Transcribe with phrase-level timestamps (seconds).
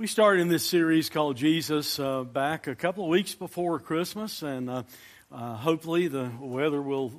[0.00, 4.40] We started in this series called Jesus uh, back a couple of weeks before Christmas,
[4.40, 4.82] and uh,
[5.30, 7.12] uh, hopefully the weather will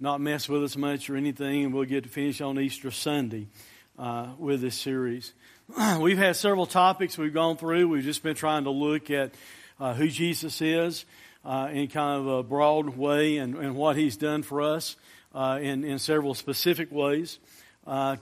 [0.00, 3.48] not mess with us much or anything, and we'll get to finish on Easter Sunday
[3.98, 5.34] uh, with this series.
[6.00, 7.88] We've had several topics we've gone through.
[7.88, 9.34] We've just been trying to look at
[9.78, 11.04] uh, who Jesus is
[11.44, 14.96] uh, in kind of a broad way and, and what he's done for us
[15.34, 17.38] in, in several specific ways.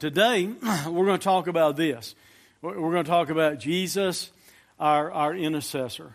[0.01, 0.47] today,
[0.89, 2.17] we're going to talk about this.
[2.63, 4.31] We're going to talk about Jesus,
[4.79, 6.15] our, our intercessor.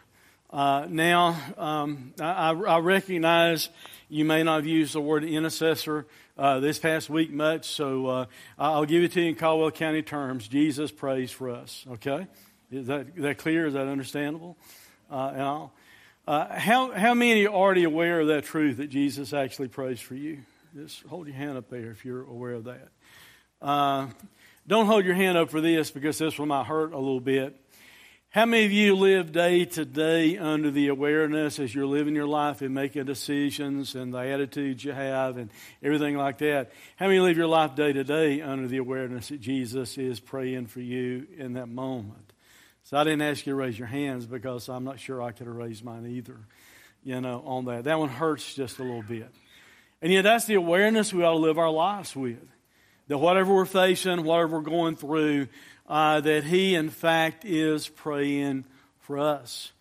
[0.52, 3.70] Uh, now, um, I, I, recognize
[4.10, 6.06] you may not have used the word intercessor
[6.38, 8.26] uh, this past week much, so uh,
[8.60, 10.48] I'll give it to you in Caldwell County terms.
[10.48, 11.84] Jesus prays for us.
[11.94, 12.28] Okay,
[12.72, 13.66] is that, is that clear?
[13.66, 14.56] Is that understandable?
[15.10, 15.74] Uh, and all.
[16.28, 20.14] Uh, how how many are already aware of that truth that Jesus actually prays for
[20.14, 20.44] you?
[20.76, 22.90] Just hold your hand up there if you're aware of that.
[24.68, 27.62] Don't hold your hand up for this because this one might hurt a little bit.
[28.30, 32.28] How many of you live day to day under the awareness as you're living your
[32.28, 35.50] life and making decisions and the attitudes you have and
[35.82, 36.72] everything like that?
[36.98, 40.66] How many live your life day to day under the awareness that Jesus is praying
[40.68, 42.34] for you in that moment?
[42.84, 45.48] So I didn't ask you to raise your hands because I'm not sure I could
[45.48, 46.40] have raised mine either,
[47.04, 47.86] you know, on that.
[47.86, 49.30] That one hurts just a little bit.
[50.02, 52.46] And yet that's the awareness we ought to live our lives with
[53.08, 55.48] that whatever we're facing, whatever we're going through,
[55.88, 58.66] uh, that He, in fact, is praying
[59.02, 59.72] for us.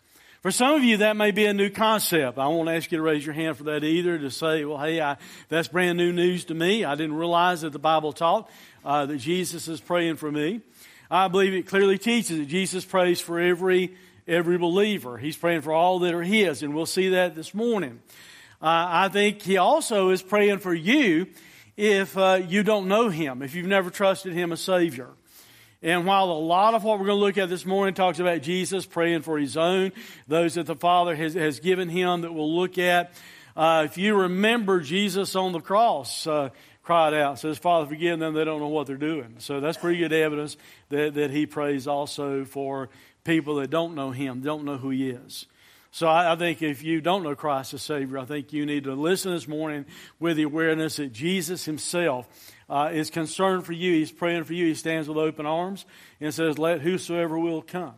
[0.42, 2.36] For some of you, that may be a new concept.
[2.36, 5.00] I won't ask you to raise your hand for that either, to say, well, hey,
[5.00, 5.16] I,
[5.48, 6.84] that's brand new news to me.
[6.84, 8.50] I didn't realize that the Bible taught
[8.84, 10.60] uh, that Jesus is praying for me.
[11.10, 13.97] I believe it clearly teaches that Jesus prays for every,
[14.28, 15.16] every believer.
[15.16, 18.03] He's praying for all that are His, and we'll see that this morning.
[18.60, 21.27] Uh, I think He also is praying for you
[21.76, 25.08] if uh, you don't know Him, if you've never trusted Him as Savior.
[25.82, 28.40] And while a lot of what we're going to look at this morning talks about
[28.40, 29.92] Jesus praying for His own,
[30.26, 33.12] those that the Father has, has given Him that we'll look at,
[33.56, 36.48] uh, if you remember Jesus on the cross, uh,
[36.82, 39.36] cried out, says, Father, forgive them, they don't know what they're doing.
[39.38, 40.56] So that's pretty good evidence
[40.91, 42.88] that, that he prays also for
[43.24, 45.46] people that don't know him, don't know who he is.
[45.94, 48.82] So I, I, think if you don't know Christ as Savior, I think you need
[48.82, 49.87] to listen this morning
[50.19, 52.27] with the awareness that Jesus Himself
[52.69, 53.93] uh, is concerned for you.
[53.93, 54.66] He's praying for you.
[54.66, 55.87] He stands with open arms
[56.21, 57.94] and says, Let whosoever will come.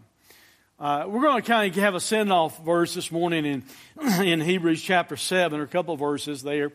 [0.79, 3.65] Uh, we're going to kind of have a send off verse this morning in,
[4.23, 6.73] in Hebrews chapter 7, or a couple of verses there.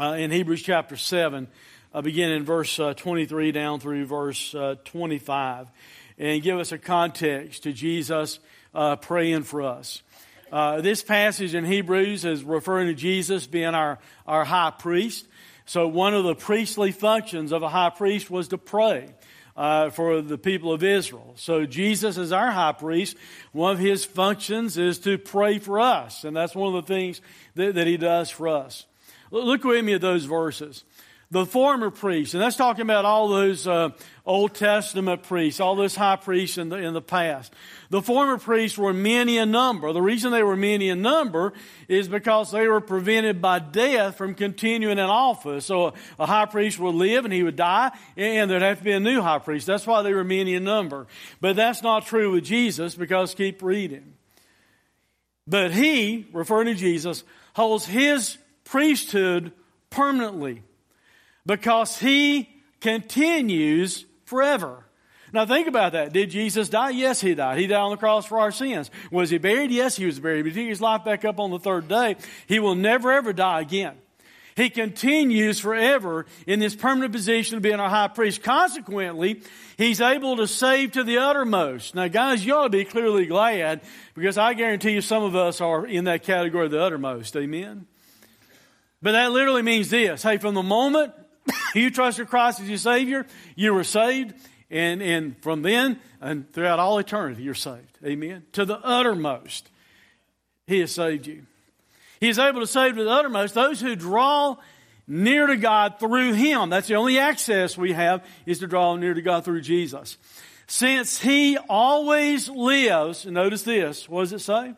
[0.00, 1.46] Uh, in Hebrews chapter 7,
[1.92, 5.68] uh, beginning in verse uh, 23 down through verse uh, 25,
[6.16, 8.38] and give us a context to Jesus
[8.74, 10.02] uh, praying for us.
[10.52, 15.26] Uh, this passage in Hebrews is referring to Jesus being our, our high priest.
[15.64, 19.08] So one of the priestly functions of a high priest was to pray.
[19.54, 21.34] Uh, for the people of Israel.
[21.36, 23.18] So Jesus is our high priest.
[23.52, 27.20] One of his functions is to pray for us, and that's one of the things
[27.54, 28.86] that, that he does for us.
[29.30, 30.84] Look with me at those verses
[31.32, 33.88] the former priests, and that's talking about all those uh,
[34.26, 37.54] Old Testament priests, all those high priests in the, in the past.
[37.88, 39.94] The former priests were many in number.
[39.94, 41.54] The reason they were many in number
[41.88, 45.64] is because they were prevented by death from continuing in office.
[45.64, 48.84] So a, a high priest would live and he would die, and there'd have to
[48.84, 49.66] be a new high priest.
[49.66, 51.06] That's why they were many in number.
[51.40, 54.12] But that's not true with Jesus because keep reading.
[55.46, 59.52] But he, referring to Jesus, holds his priesthood
[59.88, 60.62] permanently
[61.46, 62.48] because he
[62.80, 64.84] continues forever.
[65.32, 66.12] Now think about that.
[66.12, 66.90] Did Jesus die?
[66.90, 67.58] Yes, he died.
[67.58, 68.90] He died on the cross for our sins.
[69.10, 69.70] Was he buried?
[69.70, 70.42] Yes, he was buried.
[70.42, 72.16] But he took his life back up on the third day.
[72.46, 73.96] He will never ever die again.
[74.54, 78.42] He continues forever in this permanent position of being our high priest.
[78.42, 79.40] Consequently,
[79.78, 81.94] he's able to save to the uttermost.
[81.94, 83.80] Now, guys, you ought to be clearly glad
[84.14, 87.34] because I guarantee you some of us are in that category of the uttermost.
[87.34, 87.86] Amen?
[89.00, 90.22] But that literally means this.
[90.22, 91.14] Hey, from the moment
[91.74, 94.34] you trusted Christ as your Savior, you were saved,
[94.70, 97.98] and, and from then and throughout all eternity, you're saved.
[98.04, 98.44] Amen.
[98.52, 99.68] To the uttermost,
[100.66, 101.42] He has saved you.
[102.20, 104.56] He is able to save to the uttermost those who draw
[105.06, 106.70] near to God through Him.
[106.70, 110.16] That's the only access we have is to draw near to God through Jesus.
[110.66, 114.74] Since He always lives, notice this, what does it say?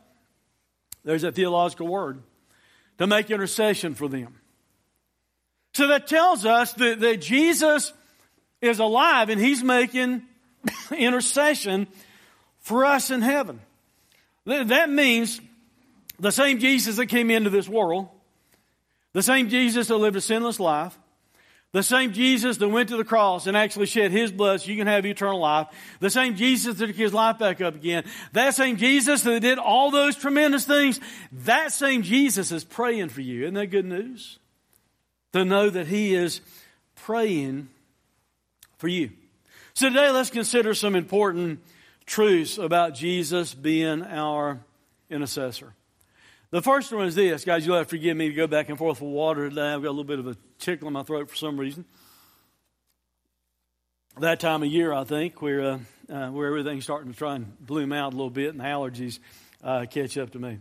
[1.04, 2.22] There's a theological word
[2.98, 4.34] to make intercession for them.
[5.74, 7.92] So that tells us that, that Jesus
[8.60, 10.22] is alive and he's making
[10.96, 11.86] intercession
[12.60, 13.60] for us in heaven.
[14.46, 15.40] That means
[16.18, 18.08] the same Jesus that came into this world,
[19.12, 20.96] the same Jesus that lived a sinless life,
[21.72, 24.76] the same Jesus that went to the cross and actually shed his blood so you
[24.76, 25.66] can have eternal life.
[25.98, 28.04] The same Jesus that took his life back up again.
[28.32, 31.00] That same Jesus that did all those tremendous things.
[31.32, 33.42] That same Jesus is praying for you.
[33.42, 34.38] Isn't that good news?
[35.34, 36.40] To know that he is
[36.94, 37.68] praying
[38.78, 39.10] for you.
[39.72, 41.58] So today let's consider some important
[42.06, 44.60] truths about Jesus being our
[45.10, 45.74] intercessor.
[46.50, 47.66] The first one is this, guys.
[47.66, 49.72] You'll have to forgive me to go back and forth with water today.
[49.72, 51.84] I've got a little bit of a tickle in my throat for some reason.
[54.20, 55.78] That time of year, I think, where uh,
[56.08, 59.18] uh, where everything's starting to try and bloom out a little bit, and allergies
[59.64, 60.60] uh, catch up to me.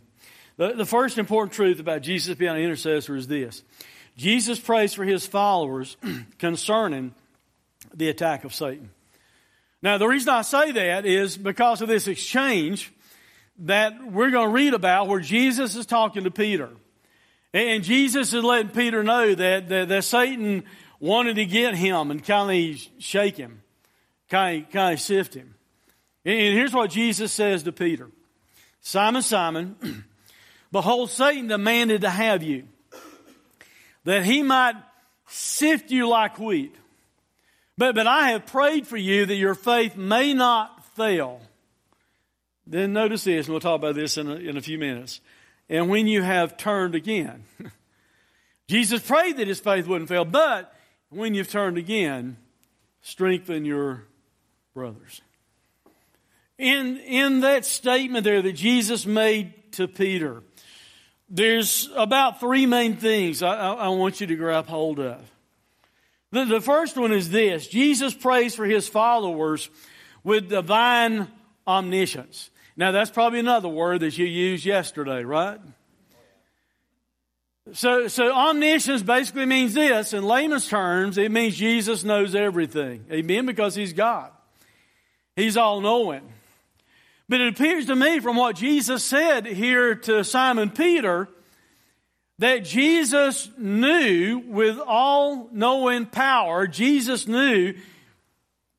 [0.57, 3.61] The, the first important truth about Jesus being an intercessor is this:
[4.17, 5.97] Jesus prays for his followers
[6.39, 7.13] concerning
[7.93, 8.89] the attack of Satan.
[9.81, 12.91] Now, the reason I say that is because of this exchange
[13.59, 16.69] that we're going to read about where Jesus is talking to Peter.
[17.53, 20.63] And Jesus is letting Peter know that, that, that Satan
[20.99, 23.61] wanted to get him and kind of shake him,
[24.29, 25.53] kind of, kind of sift him.
[26.25, 28.09] And here's what Jesus says to Peter
[28.81, 30.05] Simon, Simon,
[30.71, 32.67] behold, Satan demanded to have you,
[34.05, 34.75] that he might
[35.27, 36.75] sift you like wheat.
[37.77, 41.41] But, but I have prayed for you that your faith may not fail.
[42.67, 45.21] Then notice this, and we'll talk about this in a, in a few minutes.
[45.69, 47.45] And when you have turned again,
[48.67, 50.73] Jesus prayed that his faith wouldn't fail, but
[51.09, 52.37] when you've turned again,
[53.01, 54.05] strengthen your
[54.73, 55.21] brothers.
[56.57, 60.43] In, in that statement there that Jesus made to Peter,
[61.33, 65.19] there's about three main things I, I, I want you to grab hold of.
[66.31, 69.69] The, the first one is this Jesus prays for his followers
[70.23, 71.27] with divine
[71.67, 72.51] omniscience.
[72.77, 75.59] Now, that's probably another word that you used yesterday, right?
[77.71, 80.13] So, so omniscience basically means this.
[80.13, 83.05] In layman's terms, it means Jesus knows everything.
[83.11, 83.45] Amen?
[83.45, 84.31] Because he's God.
[85.35, 86.21] He's all knowing.
[87.33, 91.27] But it appears to me from what Jesus said here to Simon Peter
[92.37, 97.73] that Jesus knew with all knowing power, Jesus knew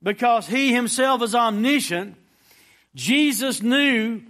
[0.01, 2.15] because he himself is omniscient
[2.95, 4.23] Jesus knew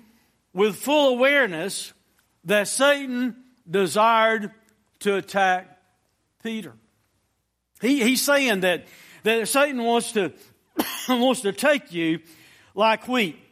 [0.55, 1.93] with full awareness
[2.45, 3.37] that Satan
[3.71, 4.51] desired
[5.01, 5.79] to attack
[6.43, 6.73] Peter.
[7.83, 8.87] He, he's saying that,
[9.25, 10.33] that Satan wants to,
[11.11, 12.21] wants to take you
[12.75, 13.44] like wheat.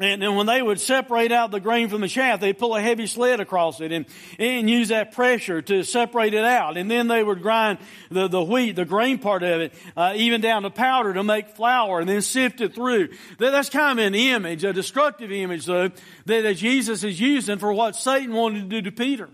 [0.00, 2.80] And, then when they would separate out the grain from the chaff, they'd pull a
[2.80, 4.06] heavy sled across it and,
[4.40, 6.76] and use that pressure to separate it out.
[6.76, 7.78] And then they would grind
[8.10, 11.50] the, the wheat, the grain part of it, uh, even down to powder to make
[11.50, 13.10] flour and then sift it through.
[13.38, 15.90] That, that's kind of an image, a destructive image though,
[16.26, 19.28] that, that Jesus is using for what Satan wanted to do to Peter.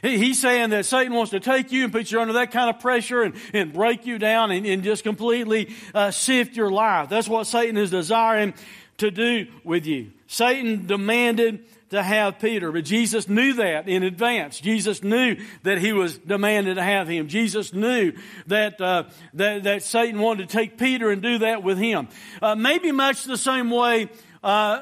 [0.00, 2.78] He's saying that Satan wants to take you and put you under that kind of
[2.78, 7.08] pressure and, and break you down and, and just completely uh, sift your life.
[7.08, 8.52] That's what Satan is desiring
[8.98, 10.12] to do with you.
[10.26, 14.60] Satan demanded to have Peter, but Jesus knew that in advance.
[14.60, 17.28] Jesus knew that he was demanded to have him.
[17.28, 18.12] Jesus knew
[18.46, 22.08] that uh, that, that Satan wanted to take Peter and do that with him.
[22.42, 24.08] Uh, maybe much the same way.
[24.42, 24.80] Uh,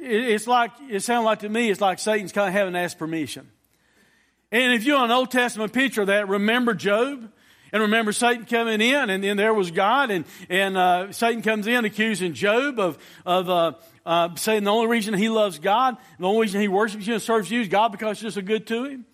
[0.00, 1.70] it, it's like it sounds like to me.
[1.70, 3.48] It's like Satan's kind of having asked permission.
[4.52, 7.30] And if you're an Old Testament picture of that, remember Job.
[7.72, 11.66] And remember Satan coming in, and then there was God, and, and uh, Satan comes
[11.66, 13.72] in accusing Job of, of uh,
[14.04, 17.22] uh, saying the only reason he loves God, the only reason he worships you and
[17.22, 19.06] serves you is God because you're so good to him.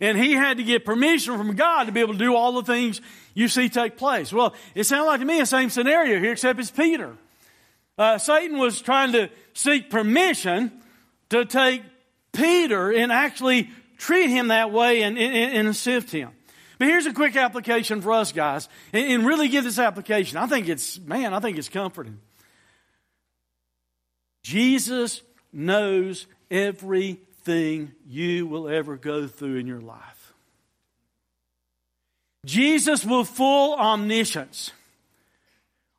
[0.00, 2.62] And he had to get permission from God to be able to do all the
[2.62, 3.00] things
[3.34, 4.32] you see take place.
[4.32, 7.16] Well, it sounds like to me the same scenario here, except it's Peter.
[7.96, 10.72] Uh, Satan was trying to seek permission
[11.28, 11.82] to take
[12.32, 16.30] Peter and actually treat him that way and, and, and sift him.
[16.80, 20.38] But here's a quick application for us guys, and, and really give this application.
[20.38, 22.18] I think it's, man, I think it's comforting.
[24.42, 25.20] Jesus
[25.52, 30.32] knows everything you will ever go through in your life.
[32.46, 34.72] Jesus with full omniscience.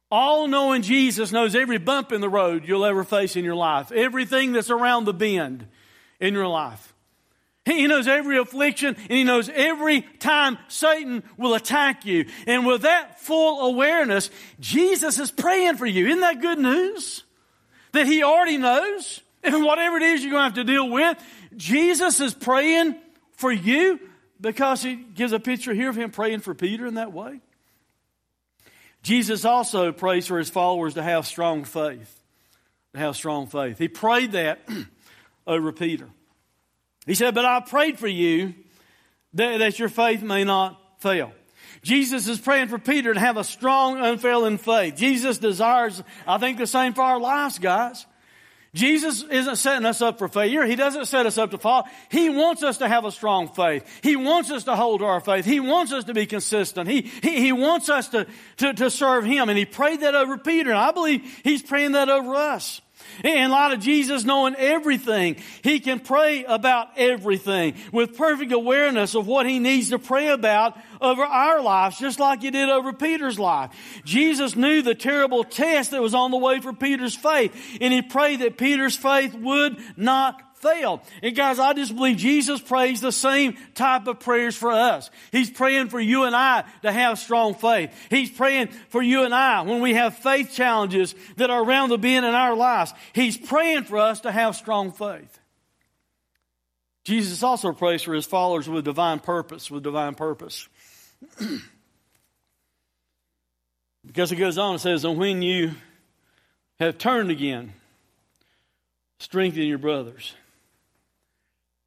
[0.09, 3.91] All knowing Jesus knows every bump in the road you'll ever face in your life,
[3.91, 5.67] everything that's around the bend
[6.19, 6.90] in your life.
[7.77, 12.25] He knows every affliction and he knows every time Satan will attack you.
[12.47, 16.07] And with that full awareness, Jesus is praying for you.
[16.07, 17.23] Isn't that good news?
[17.93, 21.17] That he already knows And whatever it is you're going to have to deal with,
[21.55, 22.95] Jesus is praying
[23.33, 23.99] for you
[24.39, 27.41] because he gives a picture here of him praying for Peter in that way.
[29.01, 32.19] Jesus also prays for his followers to have strong faith.
[32.93, 33.79] To have strong faith.
[33.79, 34.59] He prayed that
[35.47, 36.09] over Peter.
[37.05, 38.53] He said, But I prayed for you
[39.33, 41.31] that, that your faith may not fail.
[41.81, 44.95] Jesus is praying for Peter to have a strong, unfailing faith.
[44.95, 48.05] Jesus desires, I think, the same for our lives, guys.
[48.73, 50.63] Jesus isn't setting us up for failure.
[50.63, 51.89] He doesn't set us up to fall.
[52.09, 53.85] He wants us to have a strong faith.
[54.01, 55.43] He wants us to hold to our faith.
[55.43, 56.87] He wants us to be consistent.
[56.87, 58.27] He, he, he wants us to,
[58.57, 59.49] to, to serve Him.
[59.49, 60.69] And He prayed that over Peter.
[60.69, 62.79] And I believe He's praying that over us.
[63.23, 69.27] In light of Jesus knowing everything, he can pray about everything with perfect awareness of
[69.27, 73.39] what he needs to pray about over our lives, just like he did over Peter's
[73.39, 73.71] life.
[74.05, 78.01] Jesus knew the terrible test that was on the way for Peter's faith, and he
[78.01, 81.01] prayed that Peter's faith would not failed.
[81.21, 85.09] And guys, I just believe Jesus prays the same type of prayers for us.
[85.31, 87.91] He's praying for you and I to have strong faith.
[88.09, 91.97] He's praying for you and I when we have faith challenges that are around the
[91.97, 92.93] bend in our lives.
[93.13, 95.39] He's praying for us to have strong faith.
[97.03, 100.67] Jesus also prays for his followers with divine purpose, with divine purpose.
[104.05, 105.71] because he goes on and says, And when you
[106.79, 107.73] have turned again,
[109.19, 110.35] strengthen your brothers.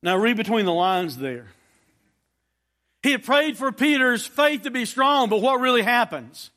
[0.05, 1.47] Now, read between the lines there.
[3.03, 6.51] He had prayed for Peter's faith to be strong, but what really happens?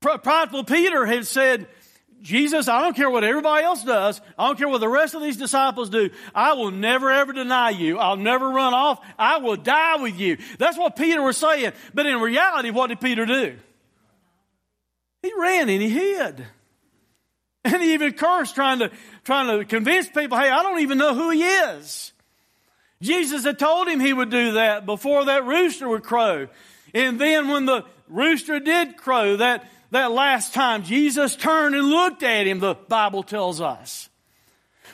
[0.00, 1.66] Prideful Peter had said,
[2.22, 4.22] Jesus, I don't care what everybody else does.
[4.38, 6.08] I don't care what the rest of these disciples do.
[6.34, 7.98] I will never ever deny you.
[7.98, 9.04] I'll never run off.
[9.18, 10.38] I will die with you.
[10.58, 11.72] That's what Peter was saying.
[11.92, 13.54] But in reality, what did Peter do?
[15.22, 16.46] He ran and he hid.
[17.64, 18.90] And he even cursed trying to,
[19.24, 22.12] trying to convince people, hey, I don't even know who he is.
[23.02, 26.48] Jesus had told him he would do that before that rooster would crow.
[26.94, 32.22] And then when the rooster did crow that, that last time, Jesus turned and looked
[32.22, 34.08] at him, the Bible tells us.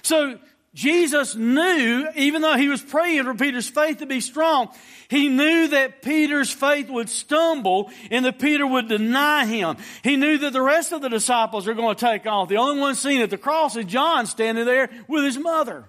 [0.02, 0.38] So
[0.75, 4.69] Jesus knew, even though he was praying for Peter's faith to be strong,
[5.09, 9.76] he knew that Peter's faith would stumble and that Peter would deny him.
[10.02, 12.49] He knew that the rest of the disciples are going to take off.
[12.49, 15.85] The only one seen at the cross is John standing there with his mother.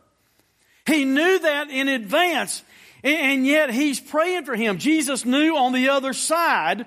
[0.86, 2.62] He knew that in advance,
[3.04, 4.78] and yet he's praying for him.
[4.78, 6.86] Jesus knew on the other side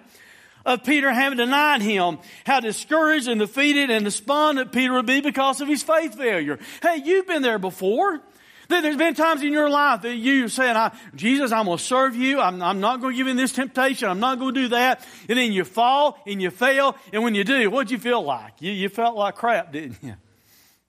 [0.64, 5.60] of Peter having denied him, how discouraged and defeated and despondent Peter would be because
[5.60, 6.58] of his faith failure.
[6.82, 8.20] Hey, you've been there before.
[8.68, 12.38] There's been times in your life that you said, Jesus, I'm going to serve you.
[12.38, 14.10] I'm, I'm not going to give in this temptation.
[14.10, 15.06] I'm not going to do that.
[15.26, 16.94] And then you fall and you fail.
[17.12, 18.60] And when you do, what'd you feel like?
[18.60, 20.14] You, you felt like crap, didn't you?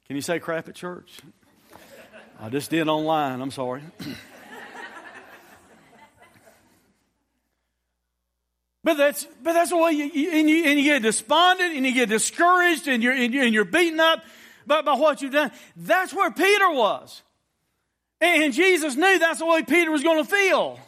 [0.07, 1.21] Can you say crap at church?
[2.41, 3.39] I just did online.
[3.41, 3.83] I'm sorry.
[8.89, 11.85] But that's, but that's the way you, you, and, you, and you get despondent and
[11.85, 14.23] you get discouraged and you're, and you're, and you're beaten up
[14.65, 15.51] by, by what you've done.
[15.75, 17.21] That's where Peter was.
[18.19, 20.79] And Jesus knew that's the way Peter was going to feel.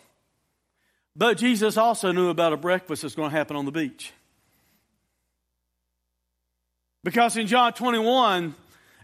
[1.16, 4.12] But Jesus also knew about a breakfast that's going to happen on the beach.
[7.04, 8.56] Because in John 21,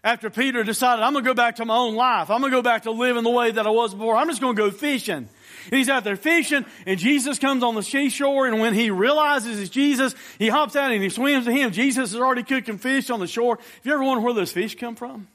[0.08, 2.58] after Peter decided, I'm going to go back to my own life, I'm going to
[2.58, 4.72] go back to living the way that I was before, I'm just going to go
[4.72, 5.28] fishing.
[5.66, 9.60] And he's out there fishing, and Jesus comes on the seashore, and when he realizes
[9.60, 11.72] it's Jesus, he hops out and he swims to him.
[11.74, 13.60] Jesus is already cooking fish on the shore.
[13.60, 15.28] If you ever wonder where those fish come from,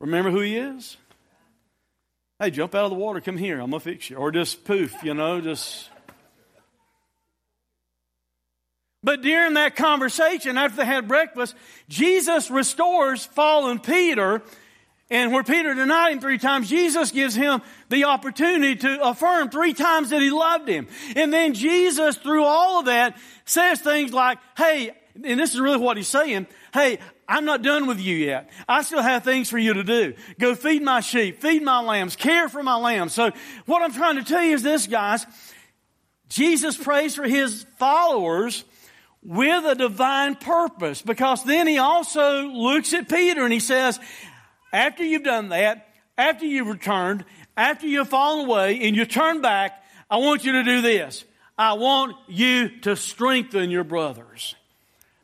[0.00, 0.96] remember who he is?
[2.38, 4.16] Hey, jump out of the water, come here, I'm gonna fix you.
[4.16, 5.90] Or just poof, you know, just.
[9.02, 11.54] But during that conversation, after they had breakfast,
[11.88, 14.42] Jesus restores fallen Peter
[15.10, 19.72] and where Peter denied him three times, Jesus gives him the opportunity to affirm three
[19.72, 20.86] times that he loved him.
[21.16, 24.90] And then Jesus, through all of that, says things like, hey,
[25.24, 28.50] and this is really what he's saying, hey, I'm not done with you yet.
[28.68, 30.14] I still have things for you to do.
[30.38, 33.14] Go feed my sheep, feed my lambs, care for my lambs.
[33.14, 33.30] So
[33.64, 35.24] what I'm trying to tell you is this, guys.
[36.28, 38.64] Jesus prays for his followers
[39.22, 43.98] with a divine purpose because then he also looks at Peter and he says,
[44.72, 47.24] after you've done that, after you've returned,
[47.56, 51.24] after you've fallen away and you turn back, I want you to do this.
[51.56, 54.54] I want you to strengthen your brothers.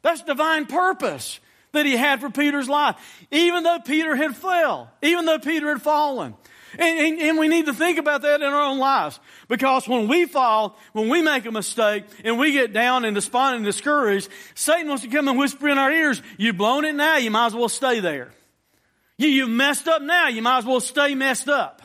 [0.03, 1.39] That's divine purpose
[1.73, 2.97] that he had for Peter's life.
[3.31, 6.35] Even though Peter had fell, even though Peter had fallen.
[6.79, 9.21] And, and, and, we need to think about that in our own lives.
[9.49, 13.59] Because when we fall, when we make a mistake, and we get down and despondent
[13.59, 17.17] and discouraged, Satan wants to come and whisper in our ears, you've blown it now,
[17.17, 18.33] you might as well stay there.
[19.17, 20.29] You, you messed up now.
[20.29, 21.83] You might as well stay messed up.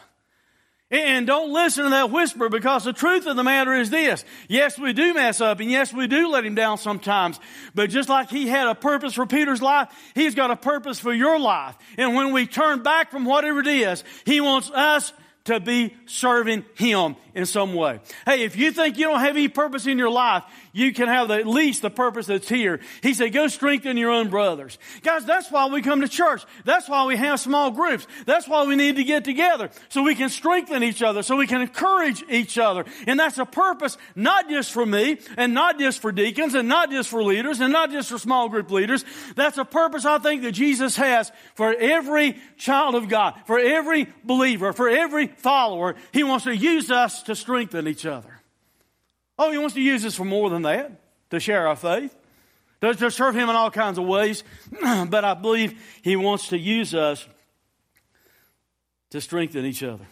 [0.92, 4.26] And don't listen to that whisper because the truth of the matter is this.
[4.48, 7.40] Yes, we do mess up and yes, we do let him down sometimes.
[7.76, 11.14] But just like he had a purpose for Peter's life, he's got a purpose for
[11.14, 11.76] your life.
[11.98, 15.14] And when we turn back from whatever it is, he wants us
[15.46, 18.00] to be serving Him in some way.
[18.26, 21.28] Hey, if you think you don't have any purpose in your life, you can have
[21.28, 22.80] the, at least the purpose that's here.
[23.02, 24.78] He said, go strengthen your own brothers.
[25.02, 26.44] Guys, that's why we come to church.
[26.66, 28.08] That's why we have small groups.
[28.26, 31.48] That's why we need to get together so we can strengthen each other, so we
[31.48, 32.86] can encourage each other.
[33.08, 36.92] And that's a purpose not just for me and not just for deacons and not
[36.92, 39.04] just for leaders and not just for small group leaders.
[39.36, 44.08] That's a purpose I think that Jesus has for every child of God, for every
[44.24, 45.96] believer, for every follower.
[46.12, 48.40] He wants to use us to strengthen each other.
[49.38, 50.92] Oh, he wants to use us for more than that,
[51.30, 52.16] to share our faith,
[52.82, 54.44] to, to serve him in all kinds of ways.
[54.82, 57.26] but I believe he wants to use us
[59.12, 60.06] to strengthen each other.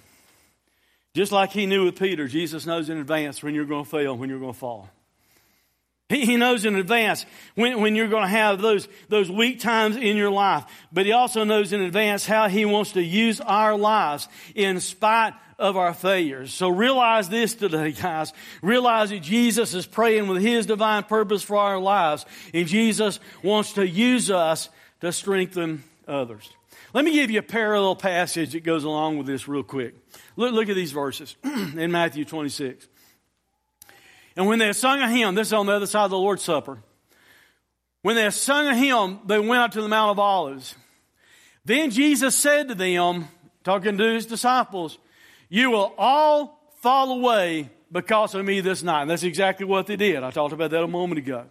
[1.14, 4.16] Just like he knew with Peter, Jesus knows in advance when you're going to fail,
[4.16, 4.90] when you're going to fall.
[6.10, 9.98] He, he knows in advance when, when you're going to have those, those weak times
[9.98, 10.64] in your life.
[10.92, 15.34] But he also knows in advance how he wants to use our lives in spite
[15.60, 16.54] of our failures.
[16.54, 18.34] So realize this today, guys.
[18.62, 23.74] Realize that Jesus is praying with His divine purpose for our lives, and Jesus wants
[23.74, 24.70] to use us
[25.02, 26.50] to strengthen others.
[26.94, 29.96] Let me give you a parallel passage that goes along with this real quick.
[30.36, 32.88] Look, look at these verses in Matthew 26.
[34.36, 36.18] And when they had sung a hymn, this is on the other side of the
[36.18, 36.78] Lord's Supper.
[38.04, 40.76] When they had sung a hymn, they went up to the Mount of Olives.
[41.66, 43.28] Then Jesus said to them,
[43.64, 44.98] talking to his disciples,
[45.50, 49.04] you will all fall away because of me this night.
[49.04, 50.24] And that's exactly what they did.
[50.24, 51.46] I talked about that a moment ago.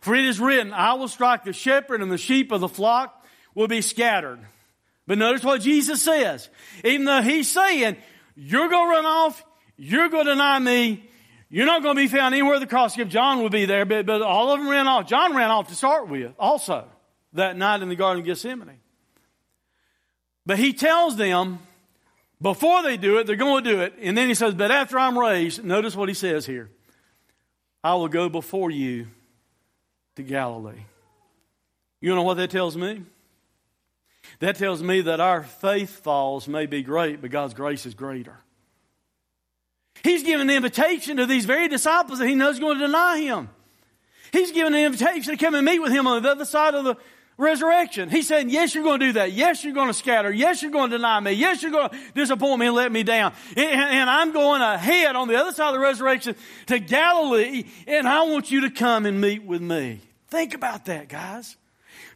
[0.00, 3.24] For it is written, I will strike the shepherd and the sheep of the flock
[3.54, 4.40] will be scattered.
[5.06, 6.48] But notice what Jesus says.
[6.84, 7.96] Even though he's saying,
[8.34, 9.44] you're going to run off,
[9.76, 11.08] you're going to deny me,
[11.48, 12.98] you're not going to be found anywhere the cross.
[12.98, 15.08] If John would be there, but, but all of them ran off.
[15.08, 16.86] John ran off to start with also
[17.34, 18.80] that night in the Garden of Gethsemane.
[20.44, 21.60] But he tells them,
[22.40, 23.94] before they do it, they're going to do it.
[24.00, 26.70] And then he says, But after I'm raised, notice what he says here
[27.82, 29.06] I will go before you
[30.16, 30.84] to Galilee.
[32.00, 33.02] You know what that tells me?
[34.40, 38.38] That tells me that our faith falls may be great, but God's grace is greater.
[40.02, 43.48] He's given the invitation to these very disciples that he knows going to deny him.
[44.32, 46.84] He's given an invitation to come and meet with him on the other side of
[46.84, 46.96] the
[47.38, 48.08] resurrection.
[48.08, 49.32] He's saying, yes, you're going to do that.
[49.32, 50.32] Yes, you're going to scatter.
[50.32, 51.32] Yes, you're going to deny me.
[51.32, 53.32] Yes, you're going to disappoint me and let me down.
[53.56, 58.22] And, I'm going ahead on the other side of the resurrection to Galilee, and I
[58.22, 60.00] want you to come and meet with me.
[60.28, 61.56] Think about that, guys.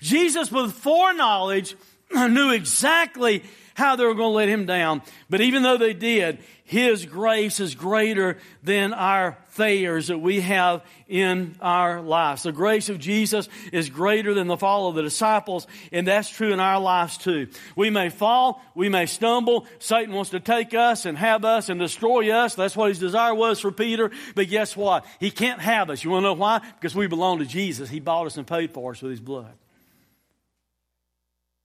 [0.00, 1.76] Jesus, with foreknowledge,
[2.12, 3.42] knew exactly
[3.74, 5.02] how they were going to let him down.
[5.28, 11.54] But even though they did, his grace is greater than our that we have in
[11.60, 12.42] our lives.
[12.44, 16.52] The grace of Jesus is greater than the fall of the disciples, and that's true
[16.52, 17.48] in our lives too.
[17.76, 19.66] We may fall, we may stumble.
[19.78, 22.54] Satan wants to take us and have us and destroy us.
[22.54, 24.10] That's what his desire was for Peter.
[24.34, 25.04] But guess what?
[25.18, 26.02] He can't have us.
[26.02, 26.60] You want to know why?
[26.78, 27.90] Because we belong to Jesus.
[27.90, 29.52] He bought us and paid for us with his blood.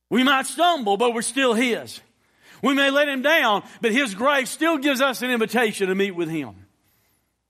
[0.09, 2.01] We might stumble, but we're still his.
[2.61, 6.11] We may let him down, but his grace still gives us an invitation to meet
[6.11, 6.64] with him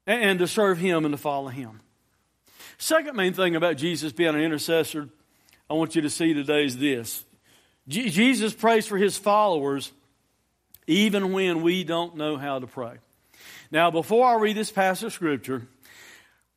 [0.07, 1.81] and to serve him and to follow him.
[2.77, 5.09] Second main thing about Jesus being an intercessor
[5.69, 7.23] I want you to see today is this.
[7.87, 9.91] Jesus prays for his followers
[10.87, 12.97] even when we don't know how to pray.
[13.71, 15.67] Now, before I read this passage of scripture,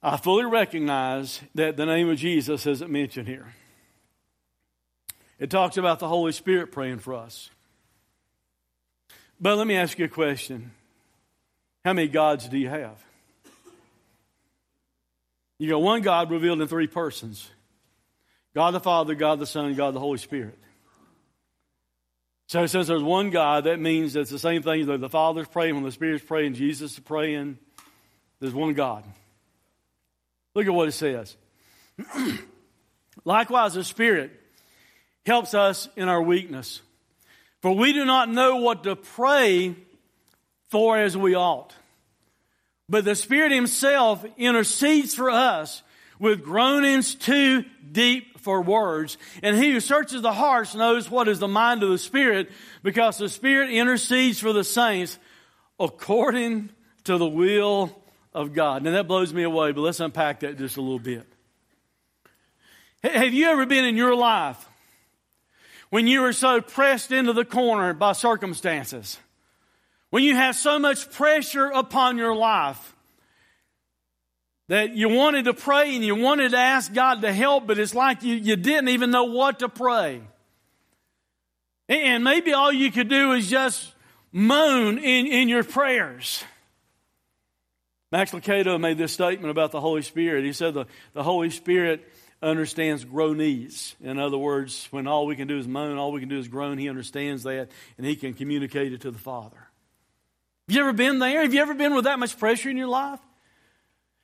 [0.03, 3.55] I fully recognize that the name of Jesus isn't mentioned here.
[5.39, 7.51] It talks about the Holy Spirit praying for us.
[9.41, 10.73] But let me ask you a question
[11.85, 13.03] How many gods do you have?
[15.59, 17.51] You got one God revealed in three persons
[18.55, 20.59] God the Father, God the Son, God the Holy Spirit.
[22.49, 25.75] So since there's one God, that means it's the same thing that the Father's praying,
[25.75, 27.59] when the Spirit's praying, Jesus is praying.
[28.41, 29.05] There's one God.
[30.55, 31.37] Look at what it says.
[33.25, 34.33] Likewise, the Spirit
[35.27, 36.81] helps us in our weakness.
[37.61, 39.77] For we do not know what to pray
[40.69, 41.75] for as we ought.
[42.89, 45.83] But the Spirit Himself intercedes for us
[46.19, 49.19] with groanings too deep for words.
[49.43, 52.51] And He who searches the hearts knows what is the mind of the Spirit
[52.83, 55.19] because the Spirit intercedes for the saints
[55.79, 56.71] according
[57.05, 58.83] to the will of God.
[58.83, 61.27] Now that blows me away, but let's unpack that just a little bit.
[63.03, 64.67] Have you ever been in your life
[65.91, 69.19] When you were so pressed into the corner by circumstances.
[70.11, 72.95] When you have so much pressure upon your life
[74.69, 77.95] that you wanted to pray and you wanted to ask God to help, but it's
[77.95, 80.23] like you, you didn't even know what to pray.
[81.89, 83.93] And maybe all you could do is just
[84.31, 86.45] moan in, in your prayers.
[88.11, 90.45] Max Lucado made this statement about the Holy Spirit.
[90.45, 92.07] He said the, the Holy Spirit
[92.43, 93.95] understands groanese.
[94.03, 96.49] In other words, when all we can do is moan, all we can do is
[96.49, 99.68] groan, he understands that and he can communicate it to the Father.
[100.69, 101.43] Have you ever been there?
[101.43, 103.21] Have you ever been with that much pressure in your life?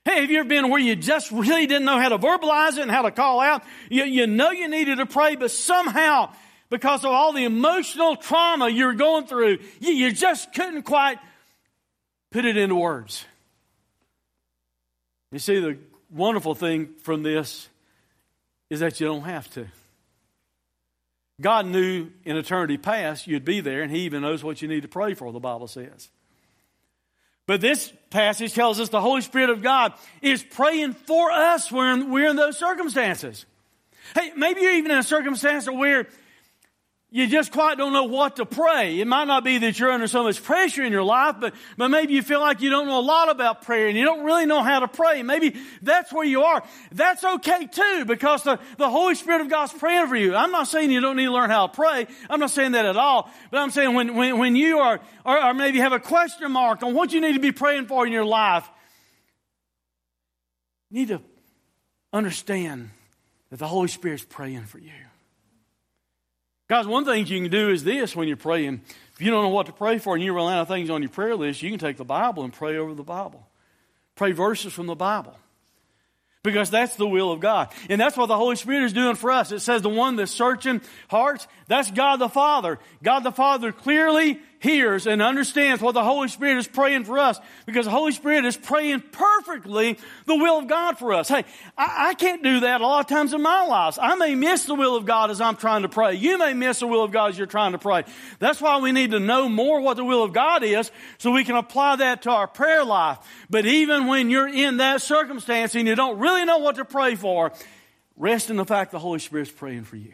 [0.05, 2.83] Hey, have you ever been where you just really didn't know how to verbalize it
[2.83, 3.63] and how to call out?
[3.89, 6.31] You, you know you needed to pray, but somehow,
[6.69, 11.19] because of all the emotional trauma you're going through, you, you just couldn't quite
[12.31, 13.25] put it into words.
[15.33, 15.79] You see, the
[16.11, 17.71] wonderful thing from this
[18.69, 19.67] is that you don't have to.
[21.41, 24.83] God knew in eternity past you'd be there, and He even knows what you need
[24.83, 26.11] to pray for, the Bible says.
[27.47, 32.11] But this passage tells us the Holy Spirit of God is praying for us when
[32.11, 33.45] we're in those circumstances.
[34.15, 36.07] Hey, maybe you're even in a circumstance where
[37.15, 38.99] you just quite don't know what to pray.
[38.99, 41.87] It might not be that you're under so much pressure in your life, but, but
[41.87, 44.47] maybe you feel like you don't know a lot about prayer and you don't really
[44.47, 45.23] know how to pray.
[45.23, 46.65] Maybe that's where you are.
[46.91, 50.35] That's okay too, because the, the Holy Spirit of God's praying for you.
[50.35, 52.09] I'm not saying you don't need to learn how to pray.
[52.29, 53.31] I'm not saying that at all.
[53.53, 56.83] But I'm saying when, when, when you are, or, or maybe have a question mark
[56.83, 58.69] on what you need to be praying for in your life,
[60.91, 61.21] you need to
[62.13, 62.91] understand
[63.51, 64.91] that the Holy Spirit's praying for you.
[66.67, 68.81] Guys, one thing you can do is this when you're praying.
[69.15, 71.03] If you don't know what to pray for and you run out of things on
[71.03, 73.47] your prayer list, you can take the Bible and pray over the Bible.
[74.17, 75.37] Pray verses from the Bible.
[76.43, 77.73] Because that's the will of God.
[77.89, 79.53] And that's what the Holy Spirit is doing for us.
[79.53, 82.79] It says the one that's searching hearts, that's God the Father.
[83.03, 87.39] God the Father clearly hears and understands what the Holy Spirit is praying for us
[87.67, 91.29] because the Holy Spirit is praying perfectly the will of God for us.
[91.29, 91.45] Hey,
[91.79, 93.99] I, I, can't do that a lot of times in my lives.
[94.01, 96.15] I may miss the will of God as I'm trying to pray.
[96.15, 98.05] You may miss the will of God as you're trying to pray.
[98.41, 101.45] That's why we need to know more what the will of God is so we
[101.45, 103.19] can apply that to our prayer life.
[103.51, 107.15] But even when you're in that circumstance and you don't really know what to pray
[107.15, 107.53] for,
[108.17, 110.13] rest in the fact the Holy Spirit's praying for you.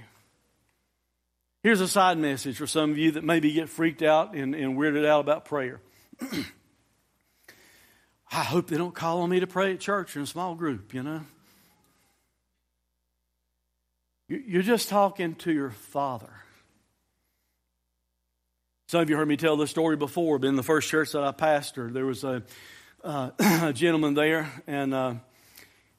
[1.63, 4.79] Here's a side message for some of you that maybe get freaked out and, and
[4.79, 5.83] weirded out about prayer.
[8.33, 10.95] I hope they don't call on me to pray at church in a small group,
[10.95, 11.21] you know.
[14.29, 16.33] You're just talking to your father.
[18.89, 21.33] Some of you heard me tell this story before, in the first church that I
[21.33, 22.43] pastored, there was a,
[23.05, 25.15] uh, a gentleman there, and uh,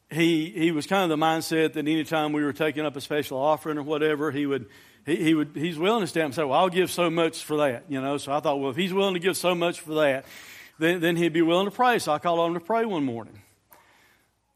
[0.09, 3.37] he, he was kind of the mindset that anytime we were taking up a special
[3.37, 4.67] offering or whatever, he would
[5.05, 7.57] he, he would he's willing to stand and say, "Well, I'll give so much for
[7.57, 8.17] that," you know.
[8.17, 10.25] So I thought, well, if he's willing to give so much for that,
[10.79, 11.99] then, then he'd be willing to pray.
[11.99, 13.39] So I called on him to pray one morning,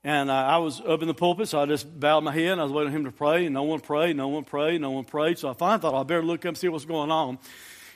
[0.03, 2.61] and uh, I was up in the pulpit, so I just bowed my head and
[2.61, 4.91] I was waiting for him to pray, and no one prayed, no one prayed, no
[4.91, 5.39] one prayed.
[5.39, 7.39] So I finally thought I better look up and see what's going on,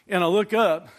[0.08, 0.90] and I look up,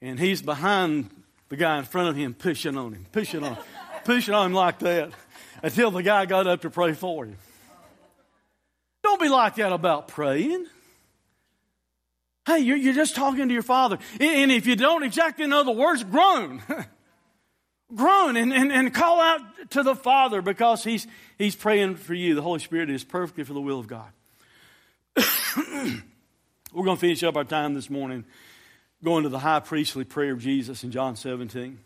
[0.00, 1.10] and he's behind
[1.48, 3.56] the guy in front of him, pushing on him, pushing on,
[4.04, 5.12] pushing on him like that,
[5.62, 7.36] until the guy got up to pray for him.
[9.06, 10.66] Don't be like that about praying.
[12.44, 13.98] Hey, you're, you're just talking to your father.
[14.18, 16.60] And if you don't exactly know the words, groan.
[17.94, 21.06] groan and, and, and call out to the Father because he's,
[21.38, 22.34] he's praying for you.
[22.34, 24.10] The Holy Spirit is perfectly for the will of God.
[25.16, 28.24] We're going to finish up our time this morning
[29.04, 31.78] going to the high priestly prayer of Jesus in John 17.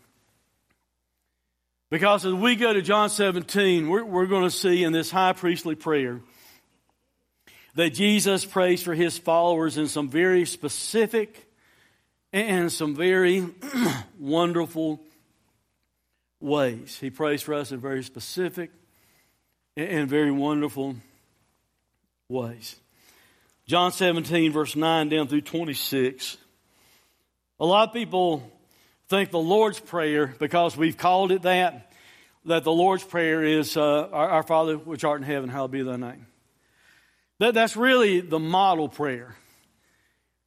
[1.91, 5.33] Because as we go to John 17, we're, we're going to see in this high
[5.33, 6.21] priestly prayer
[7.75, 11.47] that Jesus prays for his followers in some very specific
[12.33, 13.45] and some very
[14.19, 15.01] wonderful
[16.39, 16.97] ways.
[16.99, 18.71] He prays for us in very specific
[19.77, 20.95] and very wonderful
[22.27, 22.75] ways.
[23.67, 26.37] John 17, verse 9 down through 26.
[27.59, 28.51] A lot of people
[29.07, 31.91] think the Lord's Prayer, because we've called it that,
[32.45, 35.83] that the Lord's Prayer is uh, our, our Father which art in heaven, hallowed be
[35.83, 36.25] thy name.
[37.41, 39.35] That, that's really the model prayer.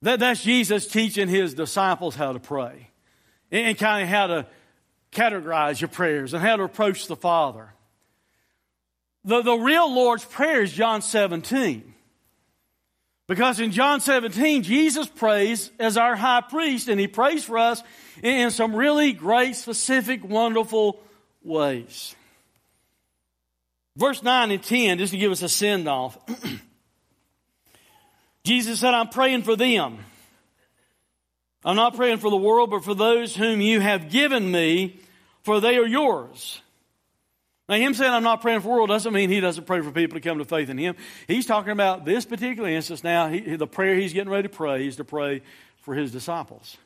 [0.03, 2.89] That, that's Jesus teaching his disciples how to pray
[3.51, 4.47] and, and kind of how to
[5.11, 7.75] categorize your prayers and how to approach the Father.
[9.25, 11.95] The, the real Lord's Prayer is John 17.
[13.27, 17.83] Because in John 17, Jesus prays as our high priest, and he prays for us
[18.23, 21.03] in some really great, specific, wonderful
[21.43, 22.15] ways.
[23.97, 26.17] Verse 9 and 10, just to give us a send off.
[28.45, 29.99] Jesus said, I'm praying for them.
[31.65, 35.01] I'm not praying for the world, but for those whom you have given me,
[35.43, 36.61] for they are yours.
[37.69, 39.91] Now, him saying I'm not praying for the world doesn't mean he doesn't pray for
[39.91, 40.97] people to come to faith in him.
[41.27, 43.31] He's talking about this particular instance now.
[43.31, 45.41] He, the prayer he's getting ready to pray is to pray
[45.79, 46.77] for his disciples.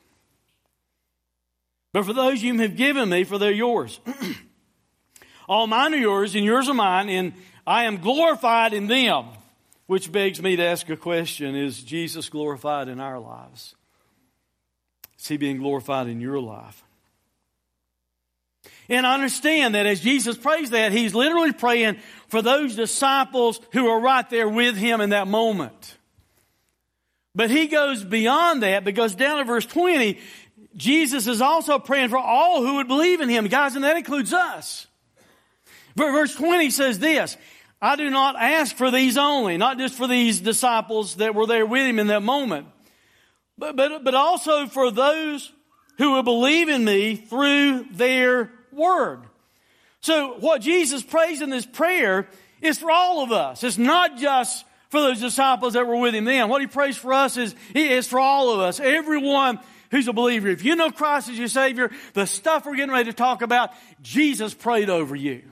[1.92, 3.98] But for those you have given me, for they're yours.
[5.48, 7.32] All mine are yours, and yours are mine, and
[7.66, 9.26] I am glorified in them.
[9.88, 13.74] Which begs me to ask a question Is Jesus glorified in our lives?
[15.18, 16.84] Is he being glorified in your life?
[18.90, 21.98] And understand that as Jesus prays that, he's literally praying
[22.28, 25.96] for those disciples who are right there with him in that moment.
[27.34, 30.18] But he goes beyond that because down in verse 20,
[30.76, 33.46] Jesus is also praying for all who would believe in him.
[33.46, 34.86] Guys, and that includes us.
[35.96, 37.38] Verse 20 says this,
[37.80, 41.64] I do not ask for these only, not just for these disciples that were there
[41.64, 42.66] with him in that moment,
[43.56, 45.52] but, but, but also for those
[45.96, 49.20] who will believe in me through their word.
[50.00, 52.28] So what Jesus prays in this prayer
[52.60, 53.62] is for all of us.
[53.62, 56.48] It's not just for those disciples that were with him then.
[56.48, 58.80] What he prays for us is, is for all of us.
[58.80, 59.60] Everyone
[59.90, 60.48] who's a believer.
[60.48, 63.70] If you know Christ as your Savior, the stuff we're getting ready to talk about,
[64.02, 65.42] Jesus prayed over you.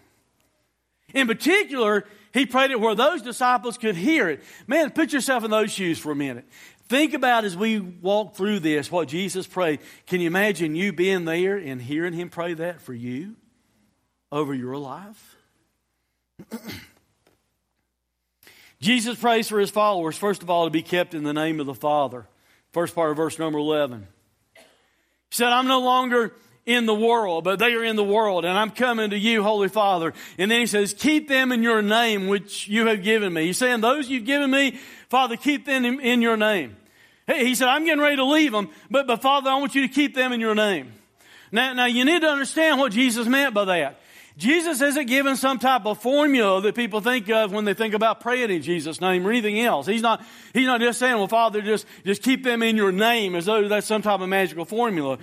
[1.17, 4.43] In particular, he prayed it where those disciples could hear it.
[4.67, 6.45] Man, put yourself in those shoes for a minute.
[6.89, 9.81] Think about as we walk through this what Jesus prayed.
[10.07, 13.35] Can you imagine you being there and hearing him pray that for you
[14.31, 15.37] over your life?
[18.83, 21.67] Jesus prays for his followers, first of all, to be kept in the name of
[21.67, 22.27] the Father.
[22.73, 24.07] First part of verse number 11.
[24.55, 24.61] He
[25.31, 26.35] said, I'm no longer
[26.67, 29.69] in the world, but they are in the world, and I'm coming to you, Holy
[29.69, 30.13] Father.
[30.37, 33.47] And then he says, keep them in your name, which you have given me.
[33.47, 36.77] He's saying, those you've given me, Father, keep them in your name.
[37.29, 39.93] He said, I'm getting ready to leave them, but, but Father, I want you to
[39.93, 40.93] keep them in your name.
[41.53, 44.01] Now, now you need to understand what Jesus meant by that.
[44.37, 48.21] Jesus isn't giving some type of formula that people think of when they think about
[48.21, 49.87] praying in Jesus' name or anything else.
[49.87, 53.35] He's not, he's not just saying, well, Father, just, just keep them in your name
[53.35, 55.19] as though that's some type of magical formula.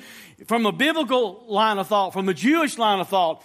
[0.47, 3.43] From a biblical line of thought, from a Jewish line of thought,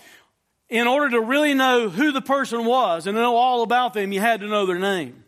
[0.68, 4.20] in order to really know who the person was and know all about them, you
[4.20, 5.24] had to know their name.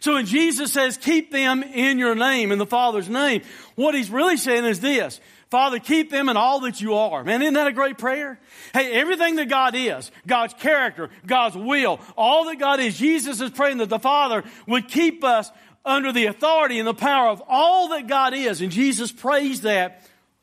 [0.00, 3.42] So when Jesus says, keep them in your name, in the Father's name,
[3.76, 5.20] what he's really saying is this.
[5.48, 7.22] Father, keep them in all that you are.
[7.22, 8.40] Man, isn't that a great prayer?
[8.72, 13.50] Hey, everything that God is, God's character, God's will, all that God is, Jesus is
[13.50, 15.50] praying that the Father would keep us
[15.84, 18.60] under the authority and the power of all that God is.
[18.60, 20.02] And Jesus prays that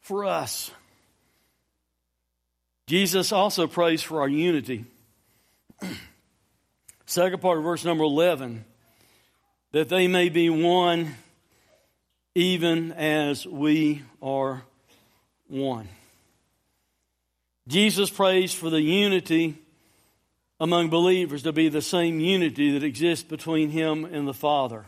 [0.09, 0.71] for us.
[2.87, 4.85] Jesus also prays for our unity.
[7.05, 8.65] Second part of verse number 11
[9.71, 11.13] that they may be one
[12.33, 14.63] even as we are
[15.47, 15.87] one.
[17.67, 19.59] Jesus prays for the unity
[20.59, 24.87] among believers to be the same unity that exists between Him and the Father.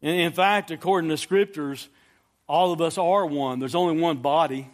[0.00, 1.86] In fact, according to scriptures,
[2.52, 3.60] all of us are one.
[3.60, 4.68] There's only one body.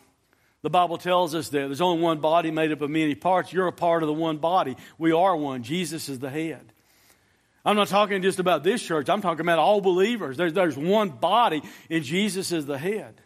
[0.62, 3.52] The Bible tells us that there's only one body made up of many parts.
[3.52, 4.76] You're a part of the one body.
[4.98, 5.62] We are one.
[5.62, 6.72] Jesus is the head.
[7.64, 9.08] I'm not talking just about this church.
[9.08, 10.36] I'm talking about all believers.
[10.36, 13.20] There's, there's one body, and Jesus is the head.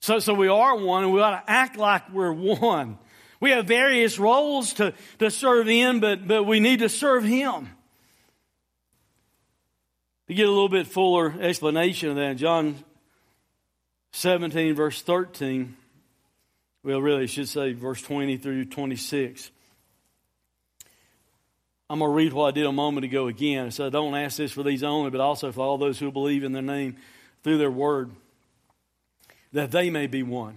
[0.00, 2.98] So, so we are one, and we ought to act like we're one.
[3.40, 7.70] We have various roles to, to serve in, but, but we need to serve Him.
[10.28, 12.76] To get a little bit fuller explanation of that, John
[14.16, 15.76] 17, verse 13,
[16.82, 19.50] well, really, I should say verse 20 through 26.
[21.90, 23.70] I'm going to read what I did a moment ago again.
[23.72, 26.52] So don't ask this for these only, but also for all those who believe in
[26.52, 26.96] their name
[27.42, 28.10] through their word,
[29.52, 30.56] that they may be one.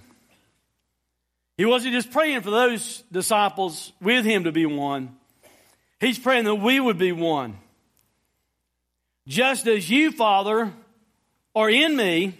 [1.58, 5.18] He wasn't just praying for those disciples with him to be one.
[6.00, 7.58] He's praying that we would be one.
[9.28, 10.72] Just as you, Father,
[11.54, 12.39] are in me,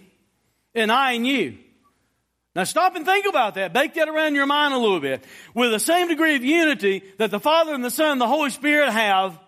[0.74, 1.58] and I in you.
[2.54, 3.72] Now stop and think about that.
[3.72, 5.24] Bake that around your mind a little bit.
[5.54, 8.50] With the same degree of unity that the Father and the Son and the Holy
[8.50, 9.38] Spirit have,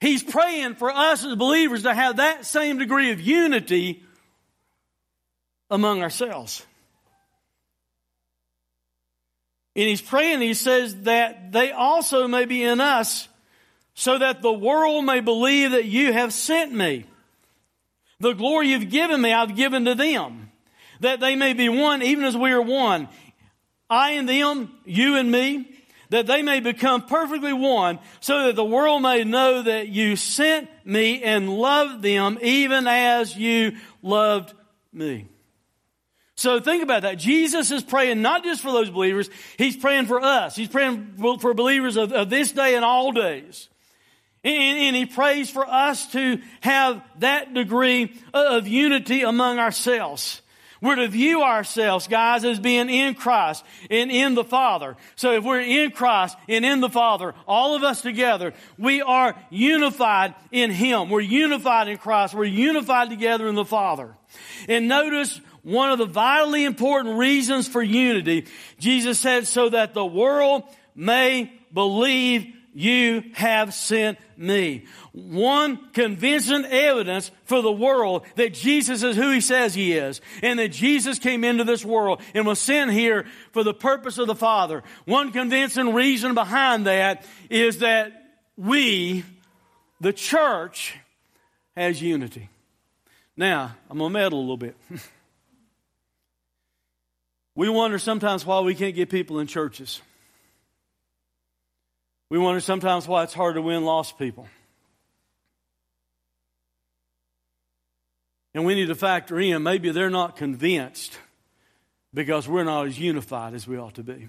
[0.00, 4.04] He's praying for us as believers to have that same degree of unity
[5.70, 6.66] among ourselves.
[9.74, 13.28] And He's praying, He says that they also may be in us
[13.94, 17.06] so that the world may believe that you have sent me.
[18.20, 20.50] The glory you've given me, I've given to them
[21.00, 23.08] that they may be one even as we are one.
[23.88, 25.70] I and them, you and me,
[26.10, 30.68] that they may become perfectly one, so that the world may know that you sent
[30.84, 34.54] me and loved them even as you loved
[34.92, 35.26] me.
[36.36, 37.18] So think about that.
[37.18, 40.54] Jesus is praying not just for those believers, He's praying for us.
[40.54, 43.68] He's praying for believers of, of this day and all days.
[44.46, 50.40] And, and, He prays for us to have that degree of unity among ourselves.
[50.80, 54.96] We're to view ourselves, guys, as being in Christ and in the Father.
[55.16, 59.34] So if we're in Christ and in the Father, all of us together, we are
[59.50, 61.10] unified in Him.
[61.10, 62.34] We're unified in Christ.
[62.34, 64.14] We're unified together in the Father.
[64.68, 68.46] And notice one of the vitally important reasons for unity.
[68.78, 70.62] Jesus said, so that the world
[70.94, 74.84] may believe you have sent me.
[75.12, 80.58] One convincing evidence for the world that Jesus is who he says he is and
[80.58, 84.34] that Jesus came into this world and was sent here for the purpose of the
[84.34, 84.82] Father.
[85.06, 88.12] One convincing reason behind that is that
[88.58, 89.24] we,
[90.02, 90.96] the church,
[91.78, 92.50] has unity.
[93.38, 94.76] Now, I'm going to meddle a little bit.
[97.54, 100.02] we wonder sometimes why we can't get people in churches.
[102.28, 104.48] We wonder sometimes why it's hard to win lost people.
[108.54, 111.18] And we need to factor in maybe they're not convinced
[112.14, 114.28] because we're not as unified as we ought to be.